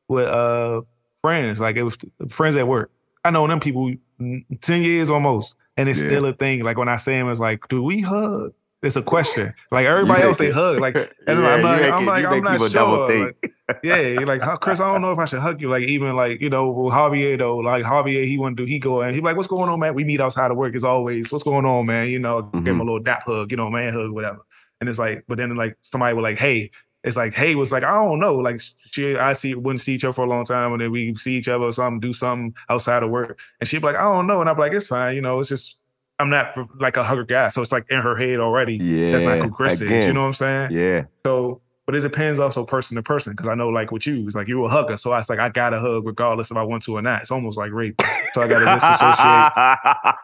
[0.09, 0.83] with uh
[1.21, 1.97] friends, like it was
[2.29, 2.91] friends at work.
[3.25, 6.09] I know them people mm, 10 years almost, and it's Yeah.
[6.09, 6.63] still a thing.
[6.63, 8.53] Like when I say them, it's like, do we hug?
[8.85, 9.55] It's a question.
[9.71, 10.79] Like everybody else, they it- hug.
[10.79, 10.95] Like,
[11.27, 12.69] and Yeah, I'm like, I'm it- like, you I'm not sure.
[12.69, 15.69] double Like, yeah, you're like Chris, I don't know if I should hug you.
[15.71, 19.01] Like even like you know Javier though, like Javier, he want to do he go
[19.03, 19.95] and he like, what's going on, man?
[19.95, 21.33] We meet outside of work as always.
[21.33, 22.09] What's going on, man?
[22.09, 22.87] You know, give him a Mhm.
[22.87, 24.41] little dap hug, you know, man hug, whatever.
[24.81, 26.71] And it's like, but then like somebody was like, hey,
[27.05, 28.61] it's like, hey, was like, I don't know, like
[28.91, 31.37] she, I see, wouldn't see each other for a long time, and then we see
[31.37, 34.27] each other or something, do something outside of work, and she'd be like, I don't
[34.27, 35.79] know, and I'm like, it's fine, you know, it's just.
[36.19, 38.77] I'm not like a hugger guy, so it's like in her head already.
[38.77, 39.13] Yeah.
[39.13, 40.07] That's not who Chris is.
[40.07, 40.71] You know what I'm saying?
[40.73, 41.05] Yeah.
[41.27, 44.37] So, but it depends also person to person because I know like with you, it's
[44.37, 46.85] like you're a hugger, so I, it's like I gotta hug regardless if I want
[46.85, 47.23] to or not.
[47.23, 48.01] It's almost like rape,
[48.33, 49.53] so I gotta disassociate.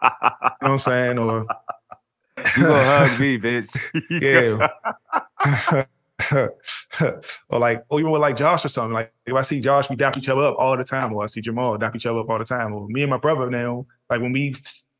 [0.61, 1.17] You know what I'm saying?
[1.17, 1.45] Or
[2.57, 3.75] you gonna hug me, bitch.
[4.21, 4.67] yeah.
[7.49, 8.93] or like, or even with like Josh or something.
[8.93, 11.27] Like if I see Josh, we dap each other up all the time, or I
[11.27, 12.73] see Jamal dap each other up all the time.
[12.73, 14.53] Or me and my brother now, like when we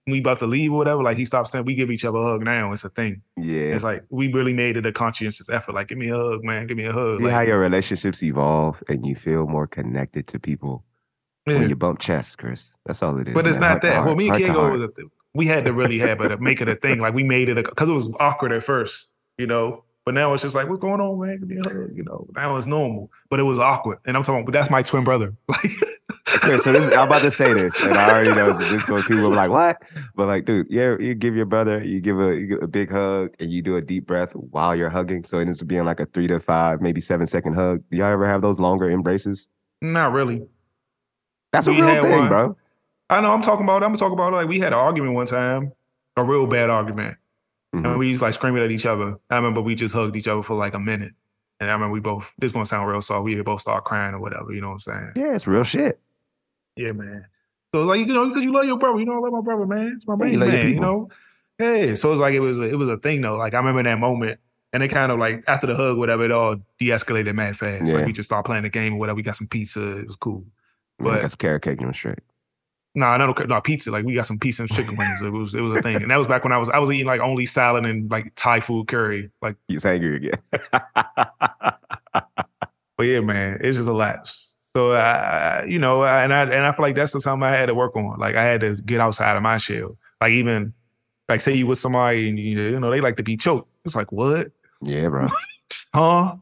[0.07, 2.23] we about to leave or whatever, like he stops saying we give each other a
[2.23, 2.71] hug now.
[2.71, 3.21] It's a thing.
[3.37, 3.73] yeah.
[3.73, 5.75] It's like we really made it a conscientious effort.
[5.75, 6.65] Like, give me a hug, man.
[6.67, 7.19] Give me a hug.
[7.19, 10.83] See Like, how your relationships evolve and you feel more connected to people
[11.45, 11.59] yeah.
[11.59, 12.73] when you bump chests, Chris.
[12.85, 13.33] That's all it is.
[13.33, 13.61] But it's man.
[13.61, 13.93] not Heart that.
[13.93, 14.89] heart, Well, me and Kingo was a,
[15.33, 16.99] we had to really have it make it a thing.
[16.99, 19.83] Like we made it because it was awkward at first, you know.
[20.03, 21.39] But now it's just like, what's going on, man?
[21.39, 22.27] Give me a hug, you know.
[22.35, 23.99] Now it's normal, but it was awkward.
[24.05, 25.35] And I'm talking, but that's my twin brother.
[26.33, 29.03] Like, okay, so this I'm about to say this, and I already know this goes.
[29.03, 29.81] People are like, "What?"
[30.15, 32.89] But like, dude, yeah, you give your brother, you give a, you give a big
[32.89, 35.25] hug, and you do a deep breath while you're hugging.
[35.25, 37.83] So it ends up being like a three to five, maybe seven second hug.
[37.91, 39.49] Do y'all ever have those longer embraces?
[39.81, 40.43] Not really.
[41.51, 42.27] That's we a real thing, one.
[42.29, 42.57] bro.
[43.09, 43.33] I know.
[43.33, 43.83] I'm talking about.
[43.83, 45.73] I'm talking about like we had an argument one time,
[46.15, 47.17] a real bad argument,
[47.75, 47.85] mm-hmm.
[47.85, 49.17] and we was like screaming at each other.
[49.29, 51.13] I remember we just hugged each other for like a minute,
[51.59, 52.31] and I remember we both.
[52.37, 53.23] This gonna sound real soft.
[53.23, 54.53] We both start crying or whatever.
[54.53, 55.13] You know what I'm saying?
[55.15, 55.99] Yeah, it's real shit.
[56.75, 57.25] Yeah, man.
[57.73, 58.99] So it's like you know because you love your brother.
[58.99, 59.93] You know I love my brother, man.
[59.97, 60.67] It's my man, man.
[60.67, 61.09] You know.
[61.59, 61.93] Yeah.
[61.95, 63.37] So it's like it was a, it was a thing though.
[63.37, 64.39] Like I remember that moment.
[64.73, 67.87] And it kind of like after the hug, whatever, it all de-escalated mad fast.
[67.87, 67.95] Yeah.
[67.95, 69.17] Like we just started playing the game or whatever.
[69.17, 69.97] We got some pizza.
[69.97, 70.45] It was cool.
[70.97, 72.19] But got some carrot cake and straight.
[72.93, 73.89] No, nah, no, no, pizza.
[73.89, 75.21] Like we got some pizza and oh, chicken wings.
[75.21, 76.91] It was it was a thing, and that was back when I was I was
[76.91, 79.31] eating like only salad and like Thai food curry.
[79.41, 80.41] Like he's angry again.
[82.11, 84.55] but yeah, man, it's just a lapse.
[84.75, 87.67] So I, you know, and I and I feel like that's the time I had
[87.67, 88.19] to work on.
[88.19, 89.97] Like I had to get outside of my shell.
[90.19, 90.73] Like even
[91.29, 93.69] like say you with somebody and you know they like to be choked.
[93.85, 94.51] It's like what?
[94.81, 95.27] Yeah, bro.
[95.93, 96.35] huh?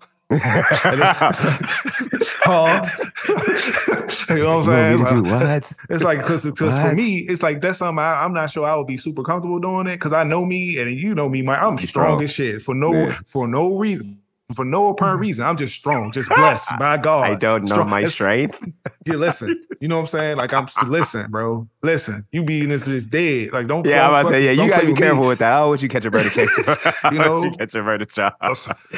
[2.44, 2.86] Huh?
[4.30, 5.24] you know what I'm saying?
[5.24, 5.74] Like, what?
[5.90, 8.88] It's like because for me, it's like that's something I, am not sure I would
[8.88, 11.78] be super comfortable doing it because I know me and you know me, my I'm
[11.78, 14.22] strong, strong as shit for no for no reason
[14.54, 15.22] for no apparent mm-hmm.
[15.22, 15.46] reason.
[15.46, 17.24] I'm just strong, just blessed by God.
[17.24, 17.90] I don't know strong.
[17.90, 18.58] my strength.
[19.06, 19.62] yeah, listen.
[19.80, 20.38] You know what I'm saying?
[20.38, 21.68] Like I'm listen, bro.
[21.84, 23.54] Listen, you be in this is dead.
[23.54, 23.86] Like don't.
[23.86, 24.64] Yeah, I'm about to say yeah.
[24.64, 25.28] You gotta be careful me.
[25.30, 25.54] with that.
[25.54, 26.50] I would you catch a bird take?
[27.12, 28.38] you know, you catch a bird chop.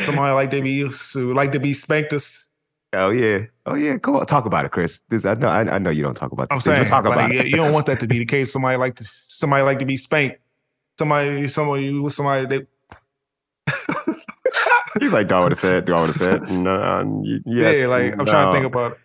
[0.05, 0.85] Somebody like to be
[1.15, 2.47] like to be spanked us.
[2.93, 3.97] Oh yeah, oh yeah.
[3.97, 5.01] Go on, talk about it, Chris.
[5.09, 5.47] This I know.
[5.47, 6.49] I, I know you don't talk about.
[6.49, 6.57] This.
[6.57, 7.47] I'm saying, talk like, about it.
[7.47, 8.51] You don't want that to be the case.
[8.51, 10.39] Somebody like to somebody like to be spanked.
[10.99, 12.65] Somebody, somebody with somebody they
[14.99, 15.85] He's like, do I would have said?
[15.85, 16.51] Do I would have said?
[16.51, 18.25] No, um, yes, yeah, like I'm no.
[18.25, 18.97] trying to think about it.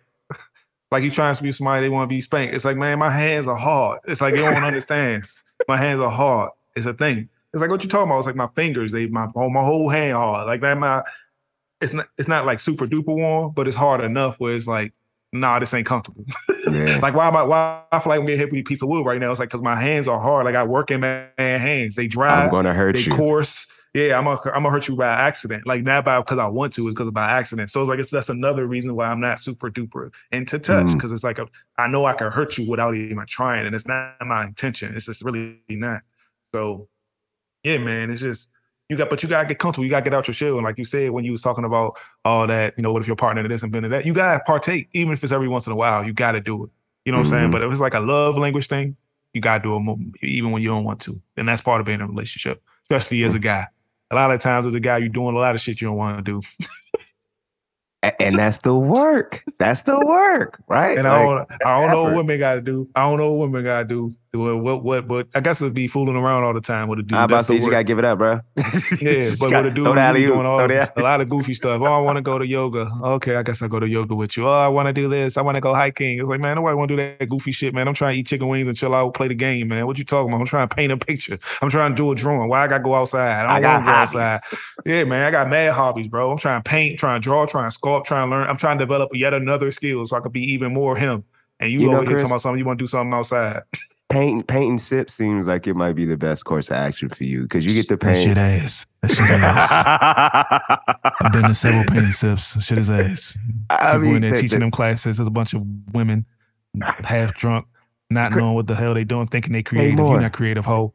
[0.91, 2.53] Like you trying to be somebody they want to be spanked.
[2.53, 3.99] It's like, man, my hands are hard.
[4.07, 5.25] It's like you don't understand.
[5.67, 6.51] My hands are hard.
[6.75, 7.29] It's a thing.
[7.53, 8.19] It's like what you talking about.
[8.19, 10.47] It's like my fingers, they my oh, my whole hand hard.
[10.47, 11.03] Like that, my
[11.81, 14.93] it's not it's not like super duper warm, but it's hard enough where it's like,
[15.33, 16.25] nah, this ain't comfortable.
[16.69, 16.99] Yeah.
[17.01, 18.89] like why am I why I feel like I'm getting hit with a piece of
[18.89, 19.31] wood right now?
[19.31, 20.45] It's like because my hands are hard.
[20.45, 21.95] Like I work in man hands.
[21.95, 22.45] They dry.
[22.45, 23.11] I'm gonna hurt they you.
[23.11, 23.67] They coarse
[23.97, 25.65] yeah, I'm gonna I'm gonna hurt you by accident.
[25.65, 27.71] Like not by because I want to, it's because of by accident.
[27.71, 31.09] So it's like it's that's another reason why I'm not super duper into touch because
[31.09, 31.15] mm.
[31.15, 31.47] it's like a,
[31.79, 34.95] I know I can hurt you without even trying, and it's not my intention.
[34.95, 36.01] It's just really not.
[36.53, 36.89] So
[37.63, 38.51] yeah, man, it's just
[38.87, 39.85] you got, but you gotta get comfortable.
[39.85, 40.57] You gotta get out your shell.
[40.57, 43.07] And like you said, when you was talking about all that, you know, what if
[43.07, 44.05] your partner did this and been to that?
[44.05, 46.05] You gotta partake, even if it's every once in a while.
[46.05, 46.69] You gotta do it.
[47.03, 47.33] You know what mm-hmm.
[47.33, 47.43] I'm saying?
[47.45, 47.51] Mm-hmm.
[47.51, 48.95] But if it's like a love language thing,
[49.33, 51.99] you gotta do it even when you don't want to, and that's part of being
[51.99, 53.65] in a relationship, especially as a guy
[54.11, 55.97] a lot of times as a guy, you're doing a lot of shit you don't
[55.97, 56.41] want to do.
[58.19, 59.43] and that's the work.
[59.59, 60.97] That's the work, right?
[60.97, 62.89] And like, I don't, I don't know what women got to do.
[62.95, 65.87] I don't know what women got to do what what but I guess it'd be
[65.87, 67.17] fooling around all the time with a dude.
[67.17, 68.33] I about to say you gotta give it up, bro.
[69.01, 71.81] yeah, but with a dude doing all, a lot of goofy stuff.
[71.81, 72.89] Oh, I want to go to yoga.
[73.03, 74.47] Okay, I guess I go to yoga with you.
[74.47, 75.37] Oh, I want to do this.
[75.37, 76.19] I want to go hiking.
[76.19, 77.87] It's like, man, nobody want to do that goofy shit, man.
[77.87, 79.87] I'm trying to eat chicken wings and chill out, play the game, man.
[79.87, 80.41] What you talking about?
[80.41, 81.39] I'm trying to paint a picture.
[81.61, 82.49] I'm trying to do a drawing.
[82.49, 83.45] Why I gotta go outside?
[83.45, 84.39] I don't want to go outside.
[84.85, 86.31] Yeah, man, I got mad hobbies, bro.
[86.31, 88.47] I'm trying to paint, trying to draw, trying to sculpt, trying to learn.
[88.47, 91.23] I'm trying to develop yet another skill so I could be even more him.
[91.59, 93.63] And you, you over know, here talking about something you want to do something outside.
[94.09, 97.23] paint paint and sip seems like it might be the best course of action for
[97.23, 98.15] you because you get to paint.
[98.15, 98.87] That shit ass.
[99.01, 100.99] That shit ass.
[101.21, 102.53] I've been to several paint sips.
[102.53, 103.37] That shit is ass.
[103.69, 105.17] I People mean, in there the, teaching the, them classes.
[105.17, 106.25] There's a bunch of women
[106.81, 107.67] half drunk,
[108.09, 109.97] not knowing what the hell they doing, thinking they creative.
[109.97, 110.93] You're not creative, hoe.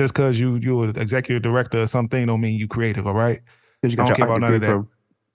[0.00, 3.40] Just because you you're an executive director or something don't mean you creative, all right?
[3.82, 4.86] You I don't care about none of that.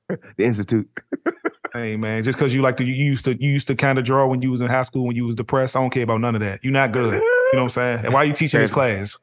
[0.38, 0.90] The institute.
[1.74, 4.05] Hey man, just because you like to you used to you used to kind of
[4.05, 5.76] draw when you was in high school when you was depressed.
[5.76, 6.63] I don't care about none of that.
[6.63, 7.13] You're not good.
[7.13, 7.20] You
[7.53, 8.05] know what I'm saying?
[8.05, 9.18] And why are you teaching this class?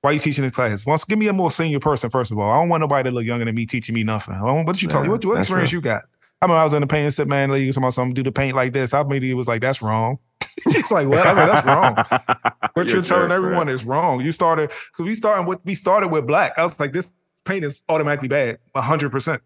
[0.00, 0.86] Why are you teaching this class?
[0.86, 2.50] Once give me a more senior person, first of all.
[2.50, 4.34] I don't want nobody to look younger than me teaching me nothing.
[4.40, 5.10] What did you talking?
[5.10, 6.04] What, what experience you got?
[6.40, 8.14] I mean, I was in the paint and said, man, like, you talking about something,
[8.14, 8.94] do the paint like this.
[8.94, 10.18] I it was like, that's wrong.
[10.72, 11.26] She's like, what?
[11.26, 12.52] I was like, that's wrong.
[12.74, 13.74] What you're, telling everyone right.
[13.74, 14.20] is wrong.
[14.20, 16.56] You started, because we started with, we started with black.
[16.56, 17.10] I was like, this
[17.44, 19.40] paint is automatically bad, 100%.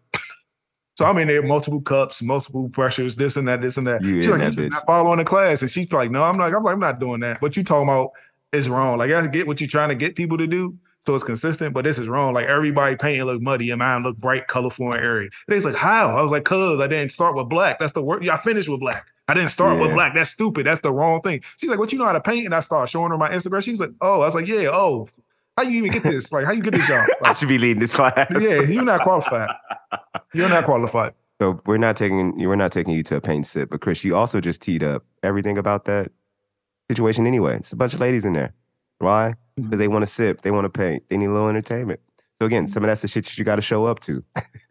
[0.95, 4.03] So I'm in there, multiple cups, multiple pressures, this and that, this and that.
[4.03, 5.61] You she's like, you not following the class.
[5.61, 7.41] And she's like, no, I'm like, I'm like, I'm not doing that.
[7.41, 8.11] What you talking about
[8.51, 8.99] is wrong.
[8.99, 10.77] Like I get what you're trying to get people to do.
[11.05, 12.33] So it's consistent, but this is wrong.
[12.33, 15.29] Like everybody painting look muddy and mine look bright, colorful, and airy.
[15.47, 16.15] And it's like, how?
[16.15, 17.79] I was like, cuz I didn't start with black.
[17.79, 18.23] That's the word.
[18.23, 19.05] Yeah, I finished with black.
[19.27, 19.87] I didn't start yeah.
[19.87, 20.13] with black.
[20.13, 20.65] That's stupid.
[20.65, 21.41] That's the wrong thing.
[21.57, 22.45] She's like, what you know how to paint?
[22.45, 23.63] And I start showing her my Instagram.
[23.63, 25.09] She's like, oh, I was like, yeah, oh,
[25.57, 26.31] how you even get this?
[26.31, 27.07] Like, how you get this job?
[27.21, 28.27] Like, I should be leading this class.
[28.31, 29.49] yeah, you're not qualified.
[30.33, 31.13] You're not qualified.
[31.39, 34.15] So we're not taking we're not taking you to a paint sip, but Chris, you
[34.15, 36.11] also just teed up everything about that
[36.89, 37.57] situation anyway.
[37.57, 38.53] It's a bunch of ladies in there.
[38.99, 39.35] Why?
[39.55, 39.79] Because mm-hmm.
[39.79, 41.99] they want to sip, they want to paint, they need a little entertainment.
[42.39, 44.23] So again, some of that's the shit that you got to show up to.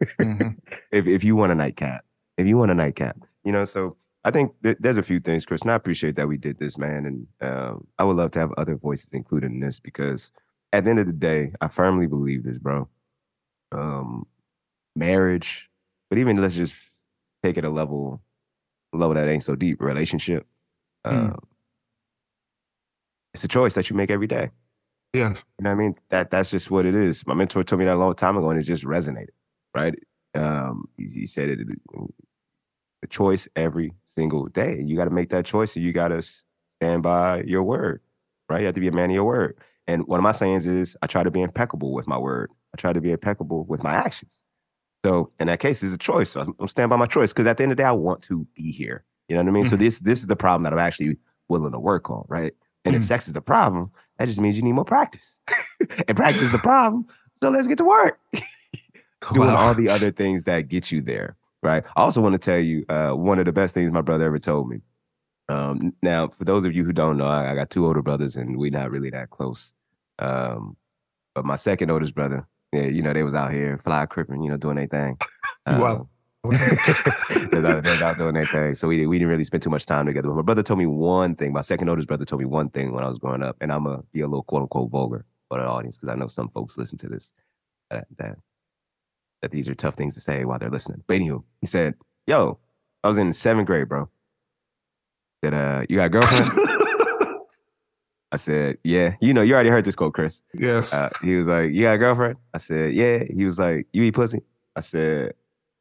[0.03, 0.49] mm-hmm.
[0.91, 2.05] if if you want a nightcap,
[2.37, 3.65] if you want a nightcap, you know.
[3.65, 6.59] So I think th- there's a few things, Chris, and I appreciate that we did
[6.59, 7.05] this, man.
[7.05, 10.31] And um, I would love to have other voices included in this because
[10.71, 12.87] at the end of the day, I firmly believe this, bro.
[13.71, 14.25] Um,
[14.95, 15.69] marriage,
[16.09, 16.75] but even let's just
[17.41, 18.21] take it a level,
[18.91, 19.81] level that ain't so deep.
[19.81, 20.45] Relationship,
[21.05, 21.37] mm.
[23.33, 24.51] it's a choice that you make every day.
[25.13, 25.95] Yes, you know what I mean.
[26.09, 27.25] That that's just what it is.
[27.27, 29.29] My mentor told me that a long time ago, and it just resonated.
[29.75, 29.95] Right?
[30.35, 31.59] Um, he, he said it.
[33.03, 34.81] A choice every single day.
[34.83, 36.21] You got to make that choice, and you got to
[36.79, 38.01] stand by your word.
[38.49, 38.61] Right?
[38.61, 39.57] You have to be a man of your word.
[39.85, 42.51] And one of my sayings is, I try to be impeccable with my word.
[42.73, 44.41] I try to be impeccable with my actions.
[45.03, 46.31] So in that case, it's a choice.
[46.31, 47.91] So I'm, I'm stand by my choice because at the end of the day, I
[47.91, 49.03] want to be here.
[49.27, 49.63] You know what I mean?
[49.63, 49.69] Mm-hmm.
[49.71, 51.17] So this this is the problem that I'm actually
[51.49, 52.53] willing to work on, right?
[52.85, 53.01] And mm-hmm.
[53.01, 55.35] if sex is the problem, that just means you need more practice.
[56.07, 57.07] and practice is the problem.
[57.41, 58.19] So let's get to work.
[59.33, 59.55] Doing wow.
[59.55, 61.83] all the other things that get you there, right?
[61.95, 64.39] I also want to tell you uh, one of the best things my brother ever
[64.39, 64.81] told me.
[65.49, 68.35] Um, now, for those of you who don't know, I, I got two older brothers,
[68.35, 69.73] and we're not really that close.
[70.19, 70.75] Um,
[71.35, 74.49] but my second oldest brother, yeah, you know, they was out here fly cripping, you
[74.49, 75.17] know, doing their thing.
[75.65, 76.09] Um, wow.
[76.43, 78.75] they was out, out doing their thing.
[78.75, 80.27] So we, we didn't really spend too much time together.
[80.27, 81.53] But my brother told me one thing.
[81.53, 83.85] My second oldest brother told me one thing when I was growing up, and I'm
[83.85, 86.77] gonna be a little quote unquote vulgar for the audience because I know some folks
[86.77, 87.31] listen to this
[87.89, 88.37] that, that
[89.41, 91.01] that these are tough things to say while they're listening.
[91.07, 91.93] But anyway, he said,
[92.27, 92.59] "Yo,
[93.05, 94.09] I was in seventh grade, bro.
[95.43, 96.51] That uh, you got a girlfriend?"
[98.33, 99.13] I said, yeah.
[99.21, 100.41] You know, you already heard this quote, Chris.
[100.55, 100.91] Yes.
[100.91, 102.37] Uh, he was like, you got a girlfriend?
[102.51, 103.23] I said, yeah.
[103.31, 104.41] He was like, you eat pussy?
[104.75, 105.35] I said,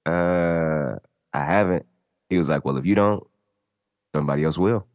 [0.05, 0.97] uh,
[1.33, 1.87] I haven't.
[2.29, 3.27] He was like, well, if you don't,
[4.15, 4.87] somebody else will.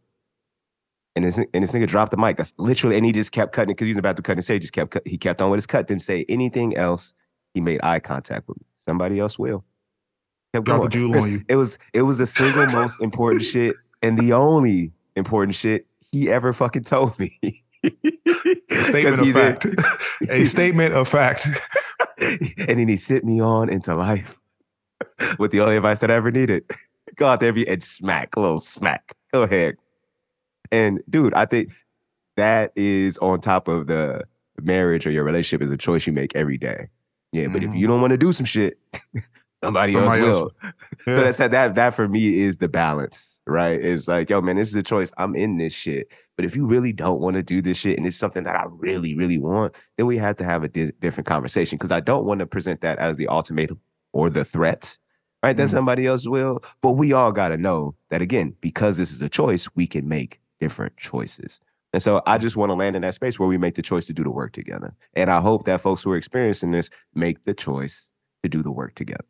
[1.15, 2.37] And this, and this nigga dropped the mic.
[2.37, 4.53] That's literally, and he just kept cutting because he was about to cut and say,
[4.53, 7.15] he just kept, cut, he kept on with his cut, didn't say anything else.
[7.55, 8.67] He made eye contact with me.
[8.85, 9.65] Somebody else will.
[10.53, 10.81] Kept going.
[10.81, 11.43] the jewel on you.
[11.49, 15.87] It was, it was the single most important shit and the only important shit
[16.17, 17.39] he ever fucking told me.
[17.83, 19.67] A statement of fact.
[20.29, 21.47] a statement of fact.
[22.17, 24.39] and then he sent me on into life
[25.39, 26.63] with the only advice that I ever needed.
[27.15, 29.13] Go out there and smack, a little smack.
[29.31, 29.75] Go ahead.
[30.71, 31.71] And dude, I think
[32.35, 34.23] that is on top of the
[34.61, 36.89] marriage or your relationship is a choice you make every day.
[37.31, 37.53] Yeah, mm-hmm.
[37.53, 37.77] but if mm-hmm.
[37.77, 38.79] you don't want to do some shit,
[39.63, 40.51] somebody, somebody else, else will.
[41.05, 41.15] Yeah.
[41.15, 43.79] So that's that that for me is the balance right?
[43.79, 45.11] It's like, yo, man, this is a choice.
[45.17, 46.07] I'm in this shit.
[46.35, 48.65] But if you really don't want to do this shit and it's something that I
[48.69, 52.25] really, really want, then we have to have a di- different conversation because I don't
[52.25, 53.79] want to present that as the ultimatum
[54.13, 54.97] or the threat,
[55.41, 55.55] right?
[55.55, 55.57] Mm.
[55.57, 56.63] That somebody else will.
[56.81, 60.07] But we all got to know that, again, because this is a choice, we can
[60.07, 61.59] make different choices.
[61.93, 64.05] And so I just want to land in that space where we make the choice
[64.07, 64.93] to do the work together.
[65.13, 68.07] And I hope that folks who are experiencing this make the choice
[68.43, 69.25] to do the work together.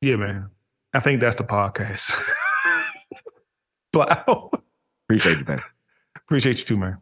[0.00, 0.50] Yeah, man.
[0.94, 2.12] I think that's the podcast.
[3.92, 4.50] Plow.
[5.06, 5.60] Appreciate you, man.
[6.16, 6.98] Appreciate you too, man.